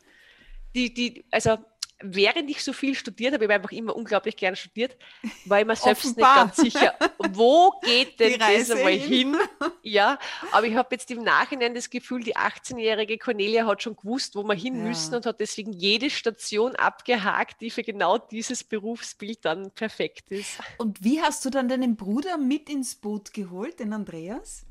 die, 0.75 0.93
die, 0.93 1.25
also 1.31 1.57
während 2.03 2.49
ich 2.49 2.63
so 2.63 2.73
viel 2.73 2.93
studiert 2.95 3.33
habe, 3.33 3.45
ich 3.45 3.49
habe 3.49 3.55
einfach 3.55 3.71
immer 3.71 3.95
unglaublich 3.95 4.35
gern 4.35 4.55
studiert, 4.55 4.97
war 5.45 5.61
ich 5.61 5.65
mir 5.65 5.75
selbst 5.75 6.05
Offenbar. 6.05 6.45
nicht 6.45 6.55
ganz 6.57 6.73
sicher, 6.73 6.95
wo 7.31 7.71
geht 7.83 8.19
denn 8.19 8.39
das 8.39 8.69
einmal 8.69 8.93
hin? 8.93 9.35
Ja, 9.85 10.17
aber 10.51 10.65
ich 10.65 10.75
habe 10.75 10.89
jetzt 10.91 11.11
im 11.11 11.23
Nachhinein 11.23 11.75
das 11.75 11.89
Gefühl, 11.89 12.23
die 12.23 12.37
18-jährige 12.37 13.17
Cornelia 13.17 13.65
hat 13.65 13.83
schon 13.83 13.95
gewusst, 13.95 14.35
wo 14.35 14.43
wir 14.43 14.55
hin 14.55 14.77
ja. 14.77 14.83
müssen 14.83 15.13
und 15.15 15.25
hat 15.25 15.39
deswegen 15.39 15.73
jede 15.73 16.09
Station 16.09 16.75
abgehakt, 16.75 17.59
die 17.61 17.69
für 17.69 17.83
genau 17.83 18.17
dieses 18.17 18.63
Berufsbild 18.63 19.43
dann 19.43 19.71
perfekt 19.71 20.31
ist. 20.31 20.59
Und 20.77 21.03
wie 21.03 21.21
hast 21.21 21.43
du 21.43 21.49
dann 21.49 21.67
deinen 21.67 21.95
Bruder 21.95 22.37
mit 22.37 22.69
ins 22.69 22.95
Boot 22.95 23.33
geholt, 23.33 23.79
den 23.79 23.93
Andreas? 23.93 24.65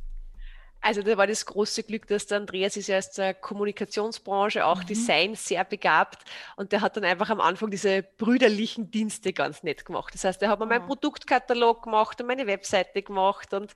Also 0.82 1.02
da 1.02 1.16
war 1.16 1.28
das 1.28 1.46
große 1.46 1.84
Glück, 1.84 2.08
dass 2.08 2.26
der 2.26 2.38
Andreas 2.38 2.76
ist 2.76 2.88
ja 2.88 2.98
aus 2.98 3.12
der 3.12 3.34
Kommunikationsbranche, 3.34 4.66
auch 4.66 4.82
mhm. 4.82 4.86
Design 4.86 5.34
sehr 5.36 5.64
begabt 5.64 6.24
und 6.56 6.72
der 6.72 6.80
hat 6.80 6.96
dann 6.96 7.04
einfach 7.04 7.30
am 7.30 7.40
Anfang 7.40 7.70
diese 7.70 8.02
brüderlichen 8.02 8.90
Dienste 8.90 9.32
ganz 9.32 9.62
nett 9.62 9.84
gemacht. 9.84 10.12
Das 10.12 10.24
heißt, 10.24 10.42
er 10.42 10.48
hat 10.48 10.58
mir 10.58 10.66
mhm. 10.66 10.70
meinen 10.70 10.86
Produktkatalog 10.86 11.84
gemacht 11.84 12.20
und 12.20 12.26
meine 12.26 12.48
Webseite 12.48 13.00
gemacht 13.00 13.54
und 13.54 13.72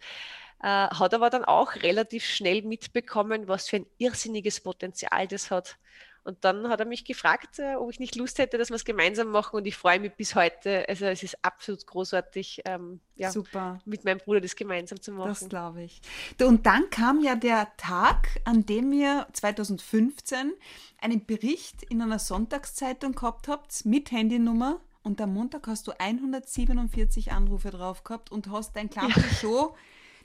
äh, 0.63 0.67
hat 0.67 1.15
aber 1.15 1.31
dann 1.31 1.45
auch 1.45 1.77
relativ 1.77 2.25
schnell 2.25 2.63
mitbekommen, 2.63 3.47
was 3.47 3.69
für 3.69 3.77
ein 3.77 3.87
irrsinniges 3.99 4.61
Potenzial 4.61 5.29
das 5.29 5.53
hat. 5.53 5.77
Und 6.27 6.45
dann 6.45 6.69
hat 6.69 6.81
er 6.81 6.87
mich 6.87 7.05
gefragt, 7.05 7.61
äh, 7.61 7.77
ob 7.77 7.89
ich 7.89 8.01
nicht 8.01 8.17
Lust 8.17 8.39
hätte, 8.39 8.59
dass 8.59 8.71
wir 8.71 8.75
es 8.75 8.85
gemeinsam 8.85 9.29
machen. 9.29 9.55
Und 9.55 9.65
ich 9.65 9.77
freue 9.77 10.01
mich 10.01 10.13
bis 10.15 10.35
heute. 10.35 10.85
Also 10.89 11.07
es 11.07 11.23
ist 11.23 11.39
absolut 11.43 11.87
großartig, 11.87 12.63
ähm, 12.65 12.99
ja, 13.15 13.31
Super. 13.31 13.79
mit 13.85 14.05
meinem 14.05 14.19
Bruder 14.19 14.41
das 14.41 14.57
gemeinsam 14.57 15.01
zu 15.01 15.13
machen. 15.13 15.29
Das 15.29 15.49
glaube 15.49 15.85
ich. 15.85 16.01
Und 16.43 16.67
dann 16.67 16.91
kam 16.91 17.23
ja 17.23 17.37
der 17.37 17.69
Tag, 17.77 18.41
an 18.45 18.67
dem 18.67 18.93
ihr 18.93 19.29
2015 19.35 20.53
einen 21.01 21.25
Bericht 21.25 21.85
in 21.85 22.03
einer 22.03 22.19
Sonntagszeitung 22.19 23.13
gehabt 23.13 23.47
habt 23.47 23.87
mit 23.87 24.11
Handynummer. 24.11 24.81
Und 25.05 25.21
am 25.21 25.33
Montag 25.33 25.69
hast 25.69 25.87
du 25.87 25.93
147 25.97 27.31
Anrufe 27.31 27.71
drauf 27.71 28.03
gehabt 28.03 28.33
und 28.33 28.51
hast 28.51 28.75
dein 28.75 28.91
kleines 28.91 29.15
ja. 29.15 29.23
Show 29.41 29.77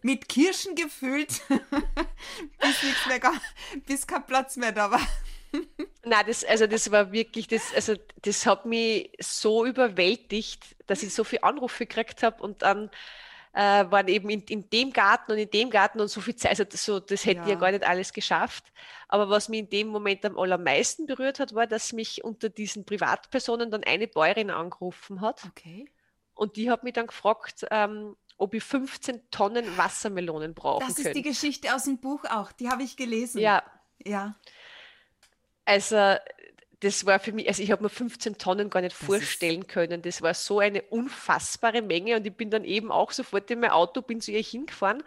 mit 0.02 0.28
Kirschen 0.28 0.74
gefüllt, 0.74 1.44
bis, 1.48 2.84
nichts 2.84 3.06
mehr, 3.08 3.20
bis 3.86 4.08
kein 4.08 4.26
Platz 4.26 4.58
mehr 4.58 4.72
da 4.72 4.90
war. 4.90 5.08
Nein, 6.04 6.26
das, 6.26 6.44
also 6.44 6.68
das 6.68 6.92
war 6.92 7.12
wirklich, 7.12 7.48
das, 7.48 7.74
also 7.76 7.94
das 8.22 8.46
hat 8.46 8.66
mich 8.66 9.12
so 9.20 9.66
überwältigt, 9.66 10.76
dass 10.88 11.04
ich 11.04 11.14
so 11.14 11.24
viele 11.24 11.44
Anrufe 11.44 11.86
gekriegt 11.86 12.24
habe 12.24 12.42
und 12.42 12.62
dann 12.62 12.90
äh, 13.54 13.86
waren 13.92 14.08
eben 14.08 14.30
in, 14.30 14.42
in, 14.44 14.70
dem 14.70 14.94
Garten 14.94 15.34
und 15.34 15.38
in 15.38 15.50
dem 15.50 15.70
Garten 15.70 16.00
und 16.00 16.08
so 16.08 16.22
viel 16.22 16.36
Zeit, 16.36 16.52
also 16.52 16.64
das, 16.64 16.86
so, 16.86 17.00
das 17.00 17.26
hätte 17.26 17.40
ja. 17.40 17.44
ich 17.44 17.50
ja 17.50 17.56
gar 17.56 17.72
nicht 17.72 17.86
alles 17.86 18.14
geschafft. 18.14 18.72
Aber 19.08 19.30
was 19.30 19.50
mich 19.50 19.60
in 19.60 19.70
dem 19.70 19.88
Moment 19.90 20.26
am 20.26 20.40
allermeisten 20.40 21.06
berührt 21.06 21.40
hat, 21.40 21.54
war, 21.54 21.68
dass 21.68 21.92
mich 21.92 22.24
unter 22.24 22.50
diesen 22.50 22.86
Privatpersonen 22.86 23.70
dann 23.70 23.84
eine 23.84 24.08
Bäuerin 24.08 24.50
angerufen 24.50 25.22
hat. 25.22 25.44
Okay. 25.46 25.86
Und 26.34 26.56
die 26.56 26.72
hat 26.72 26.84
mich 26.84 26.94
dann 26.94 27.08
gefragt, 27.08 27.66
ähm, 27.72 28.16
ob 28.38 28.54
ich 28.54 28.64
15 28.64 29.30
Tonnen 29.30 29.78
Wassermelonen 29.78 30.54
brauche. 30.54 30.86
Das 30.86 30.98
ist 30.98 31.04
könnt. 31.04 31.16
die 31.18 31.22
Geschichte 31.22 31.76
aus 31.76 31.84
dem 31.84 32.00
Buch 32.00 32.24
auch, 32.26 32.52
die 32.54 32.70
habe 32.70 32.84
ich 32.84 32.96
gelesen. 32.98 33.40
Ja. 33.40 33.64
Ja. 34.04 34.36
Also 35.72 36.20
das 36.82 37.06
war 37.06 37.20
für 37.20 37.32
mich, 37.32 37.48
also 37.48 37.64
ich 37.64 37.72
habe 37.72 37.84
mir 37.84 37.90
15 37.90 38.38
Tonnen 38.38 38.70
gar 38.70 38.82
nicht 38.82 39.00
das 39.00 39.08
vorstellen 39.08 39.68
können. 39.68 40.02
Das 40.02 40.22
war 40.22 40.34
so 40.34 40.60
eine 40.60 40.82
unfassbare 40.82 41.82
Menge 41.82 42.18
und 42.18 42.28
ich 42.28 42.34
bin 42.34 42.50
dann 42.50 42.66
eben 42.66 42.92
auch 42.92 43.12
sofort 43.12 43.50
in 43.52 43.62
mein 43.62 43.70
Auto, 43.70 44.02
bin 44.02 44.20
zu 44.20 44.32
ihr 44.32 44.42
hingefahren 44.42 45.02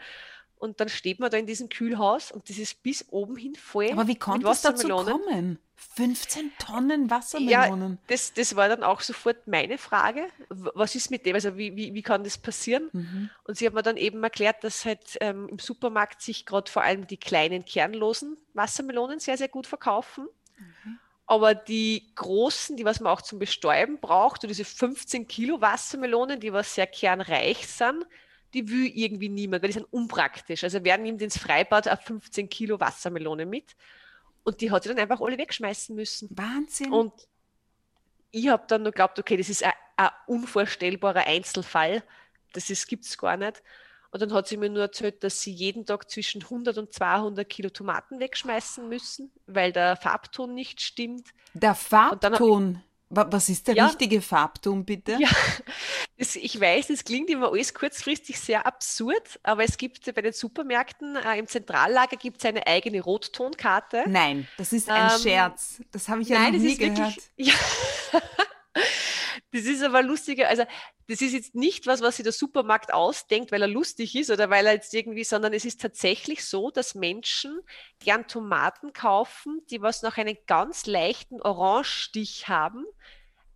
und 0.56 0.80
dann 0.80 0.88
steht 0.88 1.20
man 1.20 1.30
da 1.30 1.36
in 1.36 1.46
diesem 1.46 1.68
Kühlhaus 1.68 2.32
und 2.32 2.48
das 2.48 2.56
ist 2.56 2.82
bis 2.82 3.04
oben 3.10 3.36
hin 3.36 3.56
voll. 3.56 3.90
Aber 3.92 4.06
wie 4.06 4.14
konnte 4.14 4.48
es 4.48 4.62
dazu 4.62 4.88
kommen? 4.88 5.58
15 5.96 6.52
Tonnen 6.58 7.10
Wassermelonen. 7.10 7.90
Ja, 7.92 7.98
das, 8.06 8.32
das 8.32 8.56
war 8.56 8.68
dann 8.70 8.82
auch 8.82 9.02
sofort 9.02 9.46
meine 9.46 9.76
Frage. 9.76 10.28
Was 10.48 10.94
ist 10.94 11.10
mit 11.10 11.26
dem? 11.26 11.34
Also 11.34 11.58
wie, 11.58 11.76
wie, 11.76 11.92
wie 11.92 12.02
kann 12.02 12.24
das 12.24 12.38
passieren? 12.38 12.88
Mhm. 12.92 13.30
Und 13.44 13.58
sie 13.58 13.66
hat 13.66 13.74
mir 13.74 13.82
dann 13.82 13.98
eben 13.98 14.22
erklärt, 14.22 14.64
dass 14.64 14.86
halt 14.86 15.18
ähm, 15.20 15.48
im 15.50 15.58
Supermarkt 15.58 16.22
sich 16.22 16.46
gerade 16.46 16.70
vor 16.70 16.82
allem 16.82 17.06
die 17.06 17.18
kleinen 17.18 17.66
kernlosen 17.66 18.38
Wassermelonen 18.54 19.18
sehr, 19.18 19.36
sehr 19.36 19.48
gut 19.48 19.66
verkaufen 19.66 20.28
Mhm. 20.56 20.98
Aber 21.26 21.54
die 21.54 22.12
großen, 22.14 22.76
die 22.76 22.84
was 22.84 23.00
man 23.00 23.12
auch 23.12 23.22
zum 23.22 23.38
Bestäuben 23.38 23.98
braucht, 23.98 24.42
so 24.42 24.48
diese 24.48 24.64
15 24.64 25.26
Kilo 25.26 25.60
Wassermelonen, 25.60 26.38
die 26.38 26.52
was 26.52 26.74
sehr 26.74 26.86
kernreich 26.86 27.66
sind, 27.66 28.04
die 28.52 28.68
will 28.68 28.90
irgendwie 28.94 29.28
niemand, 29.28 29.62
weil 29.62 29.68
die 29.68 29.74
sind 29.74 29.92
unpraktisch. 29.92 30.62
Also 30.64 30.84
wer 30.84 30.98
nimmt 30.98 31.22
ins 31.22 31.38
Freibad 31.38 31.88
eine 31.88 31.96
15 31.96 32.48
Kilo 32.48 32.78
Wassermelone 32.78 33.46
mit? 33.46 33.74
Und 34.44 34.60
die 34.60 34.70
hat 34.70 34.82
sie 34.82 34.90
dann 34.90 34.98
einfach 34.98 35.20
alle 35.20 35.38
wegschmeißen 35.38 35.96
müssen. 35.96 36.28
Wahnsinn. 36.30 36.92
Und 36.92 37.12
ich 38.30 38.48
habe 38.48 38.64
dann 38.68 38.82
nur 38.82 38.92
geglaubt, 38.92 39.18
okay, 39.18 39.36
das 39.36 39.48
ist 39.48 39.64
ein, 39.64 39.72
ein 39.96 40.10
unvorstellbarer 40.26 41.26
Einzelfall. 41.26 42.02
Das 42.52 42.86
gibt 42.86 43.06
es 43.06 43.16
gar 43.16 43.36
nicht. 43.36 43.62
Und 44.14 44.20
dann 44.20 44.32
hat 44.32 44.46
sie 44.46 44.56
mir 44.56 44.70
nur 44.70 44.82
erzählt, 44.82 45.24
dass 45.24 45.40
sie 45.40 45.50
jeden 45.50 45.86
Tag 45.86 46.08
zwischen 46.08 46.40
100 46.40 46.78
und 46.78 46.92
200 46.92 47.48
Kilo 47.48 47.68
Tomaten 47.68 48.20
wegschmeißen 48.20 48.88
müssen, 48.88 49.32
weil 49.48 49.72
der 49.72 49.96
Farbton 49.96 50.54
nicht 50.54 50.80
stimmt. 50.80 51.30
Der 51.52 51.74
Farbton? 51.74 52.80
Was 53.10 53.48
ist 53.48 53.66
der 53.66 53.74
ja, 53.74 53.86
richtige 53.86 54.22
Farbton, 54.22 54.84
bitte? 54.84 55.16
Ja, 55.18 55.28
das, 56.16 56.36
ich 56.36 56.60
weiß, 56.60 56.86
das 56.88 57.02
klingt 57.02 57.28
immer 57.28 57.50
alles 57.50 57.74
kurzfristig 57.74 58.38
sehr 58.38 58.64
absurd, 58.64 59.40
aber 59.42 59.64
es 59.64 59.76
gibt 59.76 60.14
bei 60.14 60.22
den 60.22 60.32
Supermärkten 60.32 61.16
äh, 61.16 61.36
im 61.36 61.48
Zentrallager 61.48 62.16
gibt 62.16 62.38
es 62.38 62.44
eine 62.44 62.64
eigene 62.68 63.00
Rottonkarte. 63.00 64.04
Nein, 64.06 64.46
das 64.58 64.72
ist 64.72 64.88
ein 64.90 65.10
ähm, 65.10 65.20
Scherz. 65.20 65.82
Das 65.90 66.08
habe 66.08 66.22
ich 66.22 66.28
ja 66.28 66.38
nein, 66.38 66.54
noch 66.54 66.60
nie 66.60 66.76
gehört. 66.76 66.98
Wirklich, 66.98 67.30
ja. 67.36 67.54
Das 69.54 69.66
ist 69.66 69.84
aber 69.84 70.02
lustiger, 70.02 70.48
also 70.48 70.64
das 71.06 71.20
ist 71.20 71.32
jetzt 71.32 71.54
nicht 71.54 71.86
was, 71.86 72.00
was 72.00 72.16
sich 72.16 72.24
der 72.24 72.32
Supermarkt 72.32 72.92
ausdenkt, 72.92 73.52
weil 73.52 73.62
er 73.62 73.68
lustig 73.68 74.16
ist 74.16 74.32
oder 74.32 74.50
weil 74.50 74.66
er 74.66 74.72
jetzt 74.72 74.92
irgendwie, 74.92 75.22
sondern 75.22 75.52
es 75.52 75.64
ist 75.64 75.80
tatsächlich 75.80 76.44
so, 76.44 76.72
dass 76.72 76.96
Menschen 76.96 77.60
gern 78.00 78.26
Tomaten 78.26 78.92
kaufen, 78.92 79.62
die 79.70 79.80
was 79.80 80.02
noch 80.02 80.16
einen 80.16 80.36
ganz 80.48 80.86
leichten 80.86 81.40
Orangestich 81.40 82.48
haben, 82.48 82.84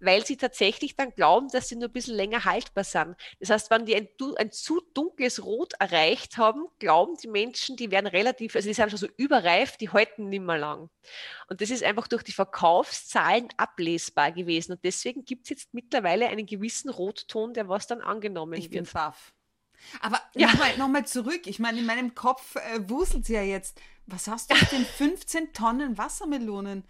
weil 0.00 0.24
sie 0.24 0.36
tatsächlich 0.36 0.96
dann 0.96 1.12
glauben, 1.14 1.48
dass 1.48 1.68
sie 1.68 1.76
nur 1.76 1.88
ein 1.88 1.92
bisschen 1.92 2.14
länger 2.14 2.44
haltbar 2.44 2.84
sind. 2.84 3.16
Das 3.40 3.50
heißt, 3.50 3.70
wenn 3.70 3.86
die 3.86 3.96
ein, 3.96 4.08
ein, 4.36 4.52
zu 4.52 4.80
dunkles 4.94 5.44
Rot 5.44 5.74
erreicht 5.78 6.36
haben, 6.36 6.66
glauben 6.78 7.16
die 7.22 7.28
Menschen, 7.28 7.76
die 7.76 7.90
werden 7.90 8.06
relativ, 8.06 8.54
also 8.54 8.68
die 8.68 8.74
sind 8.74 8.90
schon 8.90 8.98
so 8.98 9.08
überreif, 9.16 9.76
die 9.76 9.90
halten 9.90 10.28
nicht 10.28 10.42
mehr 10.42 10.58
lang. 10.58 10.90
Und 11.48 11.60
das 11.60 11.70
ist 11.70 11.82
einfach 11.82 12.08
durch 12.08 12.22
die 12.22 12.32
Verkaufszahlen 12.32 13.48
ablesbar 13.56 14.32
gewesen. 14.32 14.72
Und 14.72 14.84
deswegen 14.84 15.24
gibt 15.24 15.44
es 15.44 15.50
jetzt 15.50 15.74
mittlerweile 15.74 16.28
einen 16.28 16.46
gewissen 16.46 16.90
Rotton, 16.90 17.54
der 17.54 17.68
was 17.68 17.86
dann 17.86 18.00
angenommen 18.00 18.54
ich 18.54 18.70
wird. 18.70 18.86
Ich 18.86 18.92
bin 18.92 19.00
baff. 19.00 19.32
Aber 20.00 20.20
ja. 20.34 20.48
nochmal 20.48 20.76
noch 20.76 20.88
mal 20.88 21.06
zurück. 21.06 21.46
Ich 21.46 21.58
meine, 21.58 21.78
in 21.78 21.86
meinem 21.86 22.14
Kopf 22.14 22.56
äh, 22.56 22.88
wuselt 22.88 23.26
sie 23.26 23.34
ja 23.34 23.42
jetzt. 23.42 23.80
Was 24.06 24.26
hast 24.26 24.50
du 24.50 24.54
mit 24.54 24.72
den 24.72 24.84
15 24.96 25.52
Tonnen 25.52 25.98
Wassermelonen? 25.98 26.84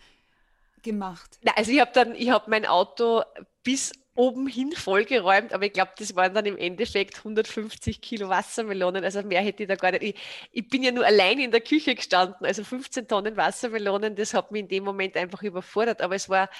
Gemacht? 0.91 1.39
Na, 1.43 1.53
also 1.57 1.71
ich 1.71 1.81
habe 1.81 1.91
dann, 1.93 2.15
ich 2.15 2.31
habe 2.31 2.51
mein 2.51 2.67
Auto 2.67 3.23
bis 3.63 3.93
oben 4.15 4.49
hin 4.49 4.73
vollgeräumt, 4.73 5.53
aber 5.53 5.67
ich 5.67 5.73
glaube, 5.73 5.93
das 5.97 6.17
waren 6.17 6.35
dann 6.35 6.45
im 6.45 6.57
Endeffekt 6.57 7.19
150 7.19 8.01
Kilo 8.01 8.29
Wassermelonen, 8.29 9.05
also 9.05 9.23
mehr 9.23 9.43
hätte 9.43 9.63
ich 9.63 9.69
da 9.69 9.77
gar 9.77 9.93
nicht. 9.93 10.03
Ich, 10.03 10.15
ich, 10.51 10.69
bin 10.69 10.83
ja 10.83 10.91
nur 10.91 11.07
allein 11.07 11.39
in 11.39 11.53
der 11.53 11.61
Küche 11.61 11.95
gestanden, 11.95 12.45
also 12.45 12.65
15 12.65 13.07
Tonnen 13.07 13.37
Wassermelonen, 13.37 14.17
das 14.17 14.35
hat 14.35 14.51
mich 14.51 14.63
in 14.63 14.69
dem 14.69 14.85
Moment 14.85 15.17
einfach 15.17 15.43
überfordert, 15.45 16.03
aber 16.03 16.17
es 16.17 16.29
war, 16.29 16.51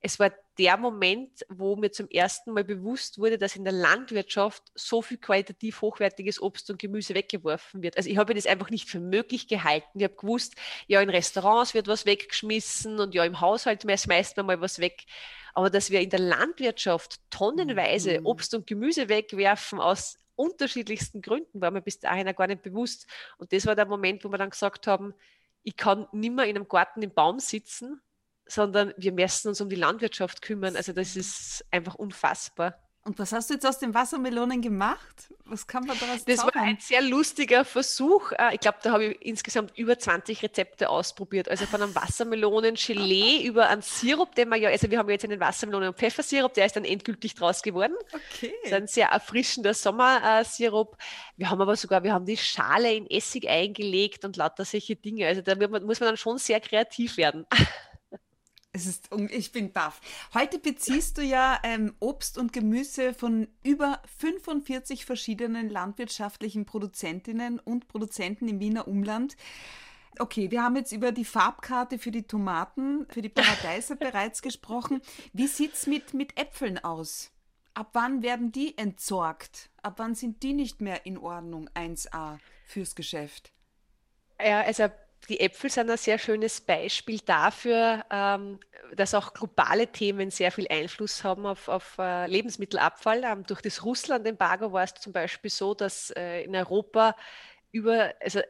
es 0.00 0.18
war 0.18 0.32
der 0.58 0.76
Moment, 0.76 1.44
wo 1.48 1.76
mir 1.76 1.90
zum 1.90 2.08
ersten 2.08 2.52
Mal 2.52 2.64
bewusst 2.64 3.18
wurde, 3.18 3.38
dass 3.38 3.56
in 3.56 3.64
der 3.64 3.72
Landwirtschaft 3.72 4.62
so 4.74 5.02
viel 5.02 5.18
qualitativ 5.18 5.80
hochwertiges 5.80 6.40
Obst 6.40 6.70
und 6.70 6.78
Gemüse 6.78 7.14
weggeworfen 7.14 7.82
wird. 7.82 7.96
Also 7.96 8.08
ich 8.08 8.16
habe 8.16 8.34
das 8.34 8.46
einfach 8.46 8.70
nicht 8.70 8.88
für 8.88 9.00
möglich 9.00 9.48
gehalten. 9.48 9.98
Ich 9.98 10.04
habe 10.04 10.14
gewusst, 10.14 10.54
ja, 10.86 11.00
in 11.00 11.10
Restaurants 11.10 11.74
wird 11.74 11.88
was 11.88 12.06
weggeschmissen 12.06 13.00
und 13.00 13.14
ja, 13.14 13.24
im 13.24 13.40
Haushalt 13.40 13.82
schmeißt 13.82 14.36
man 14.36 14.46
mal 14.46 14.60
was 14.60 14.78
weg. 14.78 15.04
Aber 15.54 15.70
dass 15.70 15.90
wir 15.90 16.00
in 16.00 16.10
der 16.10 16.20
Landwirtschaft 16.20 17.20
tonnenweise 17.30 18.20
mhm. 18.20 18.26
Obst 18.26 18.54
und 18.54 18.66
Gemüse 18.66 19.08
wegwerfen 19.08 19.80
aus 19.80 20.18
unterschiedlichsten 20.36 21.22
Gründen, 21.22 21.60
war 21.60 21.70
mir 21.70 21.82
bis 21.82 22.00
dahin 22.00 22.26
gar 22.34 22.46
nicht 22.46 22.62
bewusst. 22.62 23.06
Und 23.38 23.52
das 23.52 23.66
war 23.66 23.76
der 23.76 23.86
Moment, 23.86 24.24
wo 24.24 24.28
wir 24.30 24.38
dann 24.38 24.50
gesagt 24.50 24.86
haben, 24.86 25.14
ich 25.62 25.76
kann 25.76 26.06
nimmer 26.12 26.44
in 26.44 26.56
einem 26.56 26.68
Garten 26.68 27.02
im 27.02 27.12
Baum 27.12 27.38
sitzen 27.38 28.00
sondern 28.46 28.92
wir 28.96 29.12
müssen 29.12 29.48
uns 29.48 29.60
um 29.60 29.68
die 29.68 29.76
Landwirtschaft 29.76 30.42
kümmern. 30.42 30.76
Also 30.76 30.92
das 30.92 31.16
ist 31.16 31.64
einfach 31.70 31.94
unfassbar. 31.94 32.78
Und 33.06 33.18
was 33.18 33.32
hast 33.32 33.50
du 33.50 33.54
jetzt 33.54 33.66
aus 33.66 33.78
den 33.78 33.92
Wassermelonen 33.92 34.62
gemacht? 34.62 35.28
Was 35.44 35.66
kann 35.66 35.84
man 35.84 35.98
daraus 35.98 36.24
Das 36.24 36.36
zaubern? 36.36 36.54
war 36.54 36.62
ein 36.62 36.78
sehr 36.80 37.02
lustiger 37.02 37.66
Versuch. 37.66 38.32
Äh, 38.32 38.54
ich 38.54 38.60
glaube, 38.60 38.78
da 38.82 38.92
habe 38.92 39.04
ich 39.04 39.20
insgesamt 39.20 39.76
über 39.76 39.98
20 39.98 40.42
Rezepte 40.42 40.88
ausprobiert. 40.88 41.50
Also 41.50 41.66
von 41.66 41.82
einem 41.82 41.94
Wassermelonen-Gelee 41.94 43.42
über 43.44 43.68
einen 43.68 43.82
Sirup, 43.82 44.34
den 44.34 44.48
wir 44.48 44.56
ja, 44.56 44.70
also 44.70 44.90
wir 44.90 44.98
haben 44.98 45.10
jetzt 45.10 45.26
einen 45.26 45.38
Wassermelonen- 45.38 45.88
und 45.88 45.98
Pfeffersirup, 45.98 46.54
der 46.54 46.64
ist 46.64 46.76
dann 46.76 46.86
endgültig 46.86 47.34
draus 47.34 47.60
geworden. 47.60 47.92
Okay. 48.10 48.54
Das 48.62 48.70
ist 48.70 48.72
ein 48.72 48.86
sehr 48.86 49.08
erfrischender 49.08 49.74
Sommersirup. 49.74 50.96
Wir 51.36 51.50
haben 51.50 51.60
aber 51.60 51.76
sogar, 51.76 52.04
wir 52.04 52.14
haben 52.14 52.24
die 52.24 52.38
Schale 52.38 52.94
in 52.94 53.06
Essig 53.10 53.46
eingelegt 53.46 54.24
und 54.24 54.38
lauter 54.38 54.64
solche 54.64 54.96
Dinge. 54.96 55.26
Also 55.26 55.42
da 55.42 55.56
muss 55.56 56.00
man 56.00 56.08
dann 56.08 56.16
schon 56.16 56.38
sehr 56.38 56.58
kreativ 56.58 57.18
werden. 57.18 57.44
Es 58.76 58.86
ist, 58.86 59.08
ich 59.30 59.52
bin 59.52 59.72
baff. 59.72 60.00
Heute 60.34 60.58
beziehst 60.58 61.16
du 61.16 61.22
ja 61.22 61.60
ähm, 61.62 61.94
Obst 62.00 62.36
und 62.36 62.52
Gemüse 62.52 63.14
von 63.14 63.46
über 63.62 64.02
45 64.18 65.04
verschiedenen 65.04 65.70
landwirtschaftlichen 65.70 66.66
Produzentinnen 66.66 67.60
und 67.60 67.86
Produzenten 67.86 68.48
im 68.48 68.58
Wiener 68.58 68.88
Umland. 68.88 69.36
Okay, 70.18 70.50
wir 70.50 70.64
haben 70.64 70.74
jetzt 70.74 70.90
über 70.90 71.12
die 71.12 71.24
Farbkarte 71.24 72.00
für 72.00 72.10
die 72.10 72.24
Tomaten, 72.24 73.06
für 73.10 73.22
die 73.22 73.28
Paradeiser 73.28 73.94
bereits 74.00 74.42
gesprochen. 74.42 75.00
Wie 75.32 75.46
sieht 75.46 75.74
es 75.74 75.86
mit, 75.86 76.12
mit 76.12 76.36
Äpfeln 76.36 76.82
aus? 76.82 77.30
Ab 77.74 77.90
wann 77.92 78.24
werden 78.24 78.50
die 78.50 78.76
entsorgt? 78.76 79.70
Ab 79.82 79.94
wann 79.98 80.16
sind 80.16 80.42
die 80.42 80.52
nicht 80.52 80.80
mehr 80.80 81.06
in 81.06 81.16
Ordnung 81.16 81.70
1a 81.76 82.38
fürs 82.64 82.96
Geschäft? 82.96 83.52
Ja, 84.44 84.62
also 84.62 84.88
die 85.28 85.40
Äpfel 85.40 85.70
sind 85.70 85.90
ein 85.90 85.96
sehr 85.96 86.18
schönes 86.18 86.60
Beispiel 86.60 87.20
dafür, 87.20 88.04
ähm, 88.10 88.60
dass 88.94 89.14
auch 89.14 89.32
globale 89.32 89.86
Themen 89.86 90.30
sehr 90.30 90.52
viel 90.52 90.66
Einfluss 90.68 91.24
haben 91.24 91.46
auf, 91.46 91.68
auf 91.68 91.96
äh, 91.98 92.26
Lebensmittelabfall. 92.26 93.24
Ähm, 93.24 93.44
durch 93.46 93.62
das 93.62 93.84
Russland-Embargo 93.84 94.72
war 94.72 94.84
es 94.84 94.94
zum 94.94 95.12
Beispiel 95.12 95.50
so, 95.50 95.74
dass 95.74 96.10
äh, 96.10 96.42
in 96.42 96.54
Europa 96.54 97.16
über, 97.72 98.14
also 98.20 98.40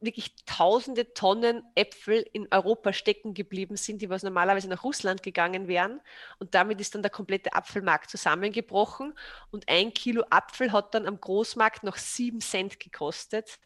wirklich 0.00 0.34
tausende 0.46 1.12
Tonnen 1.12 1.62
Äpfel 1.74 2.24
in 2.32 2.48
Europa 2.50 2.92
stecken 2.92 3.34
geblieben 3.34 3.76
sind, 3.76 4.00
die 4.00 4.08
was 4.08 4.22
normalerweise 4.22 4.68
nach 4.68 4.82
Russland 4.82 5.22
gegangen 5.22 5.68
wären. 5.68 6.00
Und 6.38 6.54
damit 6.54 6.80
ist 6.80 6.94
dann 6.94 7.02
der 7.02 7.10
komplette 7.10 7.52
Apfelmarkt 7.52 8.10
zusammengebrochen. 8.10 9.14
Und 9.50 9.68
ein 9.68 9.92
Kilo 9.92 10.24
Apfel 10.30 10.72
hat 10.72 10.94
dann 10.94 11.06
am 11.06 11.20
Großmarkt 11.20 11.82
noch 11.82 11.98
sieben 11.98 12.40
Cent 12.40 12.80
gekostet 12.80 13.58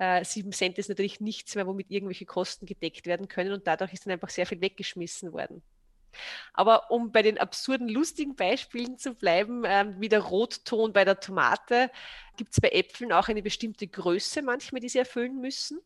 äh, 0.00 0.24
7 0.24 0.52
Cent 0.52 0.78
ist 0.78 0.88
natürlich 0.88 1.20
nichts 1.20 1.54
mehr, 1.54 1.66
womit 1.66 1.90
irgendwelche 1.90 2.24
Kosten 2.24 2.66
gedeckt 2.66 3.06
werden 3.06 3.28
können 3.28 3.52
und 3.52 3.66
dadurch 3.66 3.92
ist 3.92 4.06
dann 4.06 4.12
einfach 4.12 4.30
sehr 4.30 4.46
viel 4.46 4.60
weggeschmissen 4.60 5.32
worden. 5.32 5.62
Aber 6.54 6.90
um 6.90 7.12
bei 7.12 7.22
den 7.22 7.38
absurden, 7.38 7.88
lustigen 7.88 8.34
Beispielen 8.34 8.98
zu 8.98 9.14
bleiben, 9.14 9.62
ähm, 9.66 9.96
wie 9.98 10.08
der 10.08 10.20
Rotton 10.20 10.92
bei 10.92 11.04
der 11.04 11.20
Tomate, 11.20 11.90
gibt 12.36 12.52
es 12.52 12.60
bei 12.60 12.70
Äpfeln 12.70 13.12
auch 13.12 13.28
eine 13.28 13.42
bestimmte 13.42 13.86
Größe 13.86 14.42
manchmal, 14.42 14.80
die 14.80 14.88
sie 14.88 14.98
erfüllen 14.98 15.40
müssen. 15.40 15.80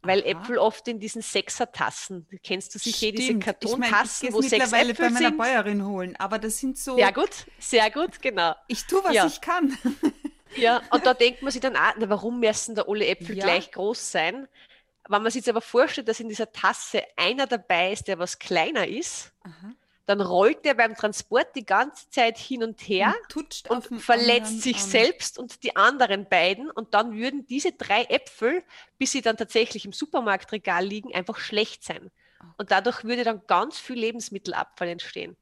Weil 0.00 0.20
Aha. 0.20 0.28
Äpfel 0.28 0.56
oft 0.56 0.88
in 0.88 0.98
diesen 0.98 1.20
Sechsertassen, 1.20 2.26
kennst 2.42 2.74
du 2.74 2.78
sicher 2.78 3.08
Stimmt. 3.08 3.18
diese 3.18 3.38
Kartontassen, 3.38 3.80
ich 3.80 3.90
mein, 3.90 4.28
ich 4.28 4.34
wo 4.34 4.40
sechs 4.40 4.52
mittlerweile 4.52 4.92
Äpfel 4.92 5.06
bei 5.08 5.12
meiner 5.12 5.30
Bäuerin 5.32 5.84
holen, 5.84 6.16
aber 6.16 6.38
das 6.38 6.56
sind 6.56 6.78
so. 6.78 6.96
Sehr 6.96 7.12
gut, 7.12 7.46
sehr 7.58 7.90
gut, 7.90 8.22
genau. 8.22 8.54
Ich 8.66 8.86
tue, 8.86 9.04
was 9.04 9.12
ja. 9.12 9.26
ich 9.26 9.42
kann. 9.42 9.76
Ja, 10.56 10.82
und 10.90 11.06
da 11.06 11.14
denkt 11.14 11.42
man 11.42 11.52
sich 11.52 11.60
dann 11.60 11.76
auch, 11.76 11.92
na, 11.96 12.08
warum 12.08 12.40
müssen 12.40 12.74
da 12.74 12.82
alle 12.86 13.06
Äpfel 13.06 13.36
ja. 13.36 13.44
gleich 13.44 13.70
groß 13.70 14.12
sein? 14.12 14.48
Wenn 15.08 15.22
man 15.22 15.30
sich 15.30 15.40
jetzt 15.40 15.48
aber 15.48 15.60
vorstellt, 15.60 16.08
dass 16.08 16.20
in 16.20 16.28
dieser 16.28 16.52
Tasse 16.52 17.02
einer 17.16 17.46
dabei 17.46 17.92
ist, 17.92 18.08
der 18.08 18.18
was 18.18 18.38
kleiner 18.38 18.86
ist, 18.86 19.32
Aha. 19.42 19.72
dann 20.04 20.20
rollt 20.20 20.64
der 20.64 20.74
beim 20.74 20.94
Transport 20.94 21.54
die 21.54 21.64
ganze 21.64 22.10
Zeit 22.10 22.36
hin 22.36 22.62
und 22.62 22.80
her 22.80 23.14
und, 23.34 23.64
und 23.70 24.02
verletzt 24.02 24.62
sich 24.62 24.76
an. 24.76 24.88
selbst 24.88 25.38
und 25.38 25.62
die 25.62 25.76
anderen 25.76 26.28
beiden. 26.28 26.70
Und 26.70 26.92
dann 26.92 27.16
würden 27.16 27.46
diese 27.46 27.72
drei 27.72 28.04
Äpfel, 28.04 28.62
bis 28.98 29.12
sie 29.12 29.22
dann 29.22 29.38
tatsächlich 29.38 29.86
im 29.86 29.92
Supermarktregal 29.92 30.84
liegen, 30.84 31.14
einfach 31.14 31.38
schlecht 31.38 31.84
sein. 31.84 32.10
Und 32.56 32.70
dadurch 32.70 33.04
würde 33.04 33.24
dann 33.24 33.42
ganz 33.46 33.78
viel 33.78 33.98
Lebensmittelabfall 33.98 34.88
entstehen. 34.88 35.36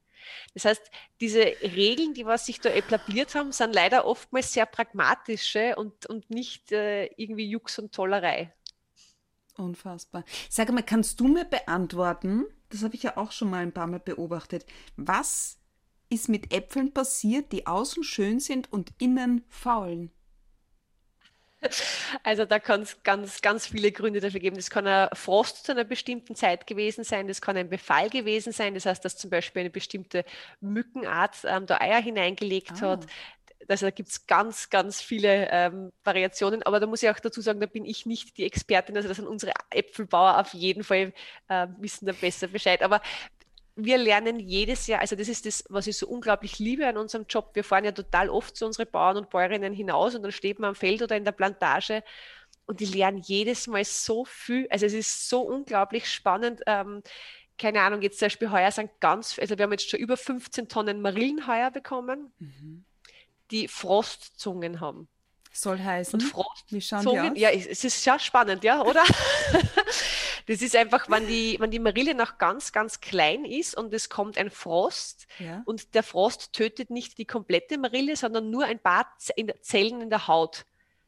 Das 0.53 0.65
heißt, 0.65 0.91
diese 1.19 1.41
Regeln, 1.61 2.13
die 2.13 2.25
was 2.25 2.45
sich 2.45 2.59
da 2.59 2.69
etabliert 2.69 3.35
haben, 3.35 3.51
sind 3.51 3.73
leider 3.73 4.05
oftmals 4.05 4.53
sehr 4.53 4.65
pragmatische 4.65 5.75
und, 5.75 6.05
und 6.07 6.29
nicht 6.29 6.71
äh, 6.71 7.05
irgendwie 7.17 7.49
Jux 7.49 7.79
und 7.79 7.93
Tollerei. 7.93 8.53
Unfassbar. 9.57 10.23
Sag 10.49 10.71
mal, 10.71 10.83
kannst 10.83 11.19
du 11.19 11.27
mir 11.27 11.45
beantworten, 11.45 12.45
das 12.69 12.83
habe 12.83 12.95
ich 12.95 13.03
ja 13.03 13.17
auch 13.17 13.31
schon 13.31 13.49
mal 13.49 13.63
ein 13.63 13.73
paar 13.73 13.87
Mal 13.87 13.99
beobachtet, 13.99 14.65
was 14.95 15.57
ist 16.09 16.29
mit 16.29 16.53
Äpfeln 16.53 16.93
passiert, 16.93 17.51
die 17.51 17.67
außen 17.67 18.03
schön 18.03 18.39
sind 18.39 18.71
und 18.71 18.91
innen 18.99 19.43
faulen? 19.49 20.11
Also 22.23 22.45
da 22.45 22.59
kann 22.59 22.81
es 22.81 23.01
ganz, 23.03 23.41
ganz 23.41 23.67
viele 23.67 23.91
Gründe 23.91 24.19
dafür 24.19 24.39
geben. 24.39 24.55
Das 24.55 24.69
kann 24.69 24.87
ein 24.87 25.09
Frost 25.13 25.65
zu 25.65 25.71
einer 25.71 25.83
bestimmten 25.83 26.35
Zeit 26.35 26.67
gewesen 26.67 27.03
sein, 27.03 27.27
das 27.27 27.41
kann 27.41 27.57
ein 27.57 27.69
Befall 27.69 28.09
gewesen 28.09 28.53
sein, 28.53 28.73
das 28.73 28.85
heißt, 28.85 29.03
dass 29.03 29.17
zum 29.17 29.29
Beispiel 29.29 29.61
eine 29.61 29.69
bestimmte 29.69 30.23
Mückenart 30.61 31.37
ähm, 31.45 31.65
da 31.65 31.79
Eier 31.79 32.01
hineingelegt 32.01 32.83
ah. 32.83 32.91
hat. 32.91 33.07
Also 33.67 33.87
da 33.87 33.91
gibt 33.91 34.09
es 34.09 34.27
ganz, 34.27 34.69
ganz 34.69 35.01
viele 35.01 35.49
ähm, 35.51 35.91
Variationen, 36.03 36.63
aber 36.63 36.79
da 36.79 36.87
muss 36.87 37.03
ich 37.03 37.09
auch 37.09 37.19
dazu 37.19 37.41
sagen, 37.41 37.59
da 37.59 37.65
bin 37.65 37.85
ich 37.85 38.05
nicht 38.05 38.37
die 38.37 38.45
Expertin, 38.45 38.95
also 38.95 39.09
das 39.09 39.17
sind 39.17 39.27
unsere 39.27 39.51
Äpfelbauer 39.71 40.39
auf 40.39 40.53
jeden 40.53 40.83
Fall, 40.83 41.11
äh, 41.49 41.67
wissen 41.79 42.05
da 42.05 42.13
besser 42.13 42.47
Bescheid. 42.47 42.81
Aber 42.81 43.01
wir 43.77 43.97
lernen 43.97 44.39
jedes 44.39 44.87
Jahr, 44.87 45.01
also 45.01 45.15
das 45.15 45.29
ist 45.29 45.45
das, 45.45 45.63
was 45.69 45.87
ich 45.87 45.97
so 45.97 46.07
unglaublich 46.07 46.59
liebe 46.59 46.87
an 46.87 46.97
unserem 46.97 47.25
Job. 47.29 47.51
Wir 47.53 47.63
fahren 47.63 47.85
ja 47.85 47.91
total 47.91 48.29
oft 48.29 48.55
zu 48.57 48.65
unseren 48.65 48.89
Bauern 48.91 49.17
und 49.17 49.29
Bäuerinnen 49.29 49.73
hinaus 49.73 50.15
und 50.15 50.23
dann 50.23 50.31
steht 50.31 50.59
man 50.59 50.69
am 50.69 50.75
Feld 50.75 51.01
oder 51.01 51.15
in 51.15 51.23
der 51.23 51.31
Plantage 51.31 52.03
und 52.65 52.79
die 52.79 52.85
lernen 52.85 53.19
jedes 53.19 53.67
Mal 53.67 53.85
so 53.85 54.25
viel. 54.25 54.67
Also 54.69 54.85
es 54.85 54.93
ist 54.93 55.29
so 55.29 55.41
unglaublich 55.41 56.11
spannend. 56.11 56.61
Ähm, 56.67 57.01
keine 57.57 57.81
Ahnung, 57.81 58.01
jetzt 58.01 58.19
zum 58.19 58.25
Beispiel 58.25 58.51
heuer 58.51 58.71
sind 58.71 58.91
ganz, 58.99 59.39
also 59.39 59.57
wir 59.57 59.63
haben 59.63 59.71
jetzt 59.71 59.89
schon 59.89 59.99
über 59.99 60.17
15 60.17 60.67
Tonnen 60.67 61.01
Marillen 61.01 61.47
heuer 61.47 61.71
bekommen. 61.71 62.31
Mhm 62.39 62.83
die 63.51 63.67
Frostzungen 63.67 64.79
haben. 64.79 65.07
Soll 65.57 65.79
heißen? 65.79 66.21
Und 66.21 66.27
Frostzungen, 66.27 67.35
ja, 67.35 67.49
es 67.49 67.83
ist 67.83 68.05
ja 68.05 68.19
spannend, 68.19 68.63
ja, 68.63 68.83
oder? 68.83 69.03
das 70.45 70.61
ist 70.61 70.75
einfach, 70.75 71.09
wenn 71.09 71.25
die, 71.25 71.57
wenn 71.59 71.71
die 71.71 71.79
Marille 71.79 72.13
noch 72.13 72.37
ganz, 72.37 72.71
ganz 72.71 73.01
klein 73.01 73.43
ist 73.43 73.75
und 73.75 73.91
es 73.91 74.07
kommt 74.07 74.37
ein 74.37 74.51
Frost 74.51 75.25
ja. 75.39 75.63
und 75.65 75.95
der 75.95 76.03
Frost 76.03 76.53
tötet 76.53 76.91
nicht 76.91 77.17
die 77.17 77.25
komplette 77.25 77.79
Marille, 77.79 78.15
sondern 78.15 78.51
nur 78.51 78.65
ein 78.65 78.77
paar 78.77 79.07
Zellen 79.17 80.01
in 80.01 80.11
der 80.11 80.27
Haut. 80.27 80.65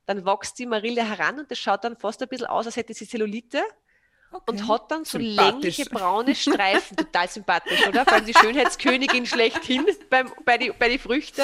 Dann 0.07 0.25
wächst 0.25 0.57
die 0.57 0.65
Marille 0.65 1.07
heran 1.07 1.39
und 1.39 1.51
das 1.51 1.59
schaut 1.59 1.83
dann 1.83 1.95
fast 1.95 2.19
ein 2.23 2.27
bisschen 2.27 2.47
aus, 2.47 2.65
als 2.65 2.75
hätte 2.75 2.95
sie 2.95 3.07
Zellulite. 3.07 3.61
Okay. 4.31 4.51
und 4.51 4.67
hat 4.67 4.91
dann 4.91 5.05
so 5.05 5.17
längliche 5.17 5.85
braune 5.85 6.35
Streifen. 6.35 6.97
Total 6.97 7.27
sympathisch, 7.27 7.87
oder? 7.87 8.03
Vor 8.03 8.13
allem 8.13 8.25
die 8.25 8.33
Schönheitskönigin 8.39 9.25
schlechthin 9.25 9.85
beim, 10.09 10.31
bei 10.45 10.57
den 10.57 10.73
bei 10.77 10.89
die 10.89 10.99
Früchten. 10.99 11.41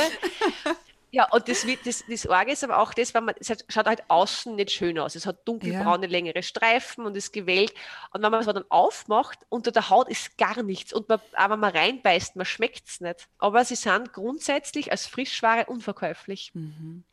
Ja, 1.15 1.29
und 1.31 1.47
das, 1.47 1.65
das, 1.85 2.03
das 2.09 2.27
Orge 2.27 2.51
ist 2.51 2.61
aber 2.65 2.77
auch 2.77 2.93
das, 2.93 3.13
weil 3.13 3.21
man, 3.21 3.35
es 3.39 3.47
schaut 3.69 3.85
halt 3.85 4.03
außen 4.09 4.53
nicht 4.53 4.71
schön 4.71 4.99
aus. 4.99 5.15
Es 5.15 5.25
hat 5.25 5.47
dunkelbraune, 5.47 6.07
ja. 6.07 6.11
längere 6.11 6.43
Streifen 6.43 7.05
und 7.05 7.15
ist 7.15 7.31
gewellt. 7.31 7.73
Und 8.11 8.21
wenn 8.21 8.31
man 8.31 8.41
es 8.41 8.47
dann 8.47 8.65
aufmacht, 8.67 9.39
unter 9.47 9.71
der 9.71 9.89
Haut 9.89 10.09
ist 10.09 10.37
gar 10.37 10.61
nichts. 10.61 10.91
Und 10.91 11.07
man, 11.07 11.21
aber 11.31 11.53
wenn 11.53 11.61
man 11.61 11.71
reinbeißt, 11.71 12.35
man 12.35 12.45
schmeckt 12.45 12.89
es 12.89 12.99
nicht. 12.99 13.29
Aber 13.37 13.63
sie 13.63 13.75
sind 13.75 14.11
grundsätzlich 14.11 14.91
als 14.91 15.07
Frischware 15.07 15.67
unverkäuflich. 15.67 16.51
Mhm. 16.53 17.05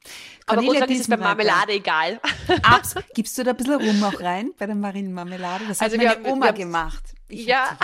Aber 0.47 0.63
Gott 0.63 0.91
ist 0.91 1.03
es 1.03 1.09
bei 1.09 1.17
Marmelade 1.17 1.75
egal. 1.75 2.21
Abs 2.65 2.97
Gibst 3.15 3.39
du 3.39 3.45
da 3.45 3.53
ein 3.53 3.57
bisschen 3.57 3.81
Rum 3.81 4.03
auch 4.03 4.21
rein 4.21 4.51
bei 4.59 4.67
der 4.67 4.75
Marienmarmelade? 4.75 5.67
Das 5.69 5.81
hat 5.81 5.93
also 5.93 6.05
meine 6.05 6.25
Oma 6.29 6.51
gemacht. 6.51 7.05
Ich 7.29 7.47
ja. 7.47 7.79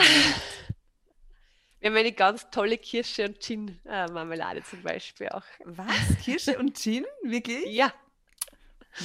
Wir 1.81 1.91
haben 1.91 1.97
eine 1.97 2.13
ganz 2.13 2.51
tolle 2.51 2.77
Kirsche- 2.77 3.27
und 3.29 3.41
Gin-Marmelade 3.41 4.63
zum 4.65 4.83
Beispiel 4.83 5.29
auch. 5.29 5.45
Was? 5.65 6.19
Kirsche 6.25 6.59
und 6.59 6.77
Gin? 6.77 7.05
Wirklich? 7.23 7.67
Ja. 7.67 7.93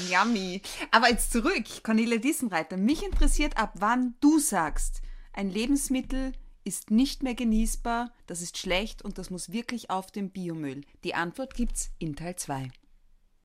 Yummy. 0.10 0.62
Aber 0.92 1.10
jetzt 1.10 1.32
zurück, 1.32 1.84
Cornelia 1.84 2.18
Diesenreiter. 2.18 2.78
Mich 2.78 3.04
interessiert, 3.04 3.58
ab 3.58 3.74
wann 3.76 4.16
du 4.22 4.40
sagst, 4.40 5.02
ein 5.34 5.50
Lebensmittel 5.50 6.34
ist 6.64 6.90
nicht 6.90 7.22
mehr 7.24 7.36
genießbar, 7.36 8.12
das 8.26 8.42
ist 8.42 8.58
schlecht 8.58 9.04
und 9.04 9.18
das 9.18 9.30
muss 9.30 9.52
wirklich 9.52 9.90
auf 9.90 10.12
den 10.12 10.32
Biomüll. 10.32 10.82
Die 11.04 11.14
Antwort 11.14 11.54
gibt's 11.54 11.92
in 12.00 12.16
Teil 12.16 12.36
2. 12.38 12.72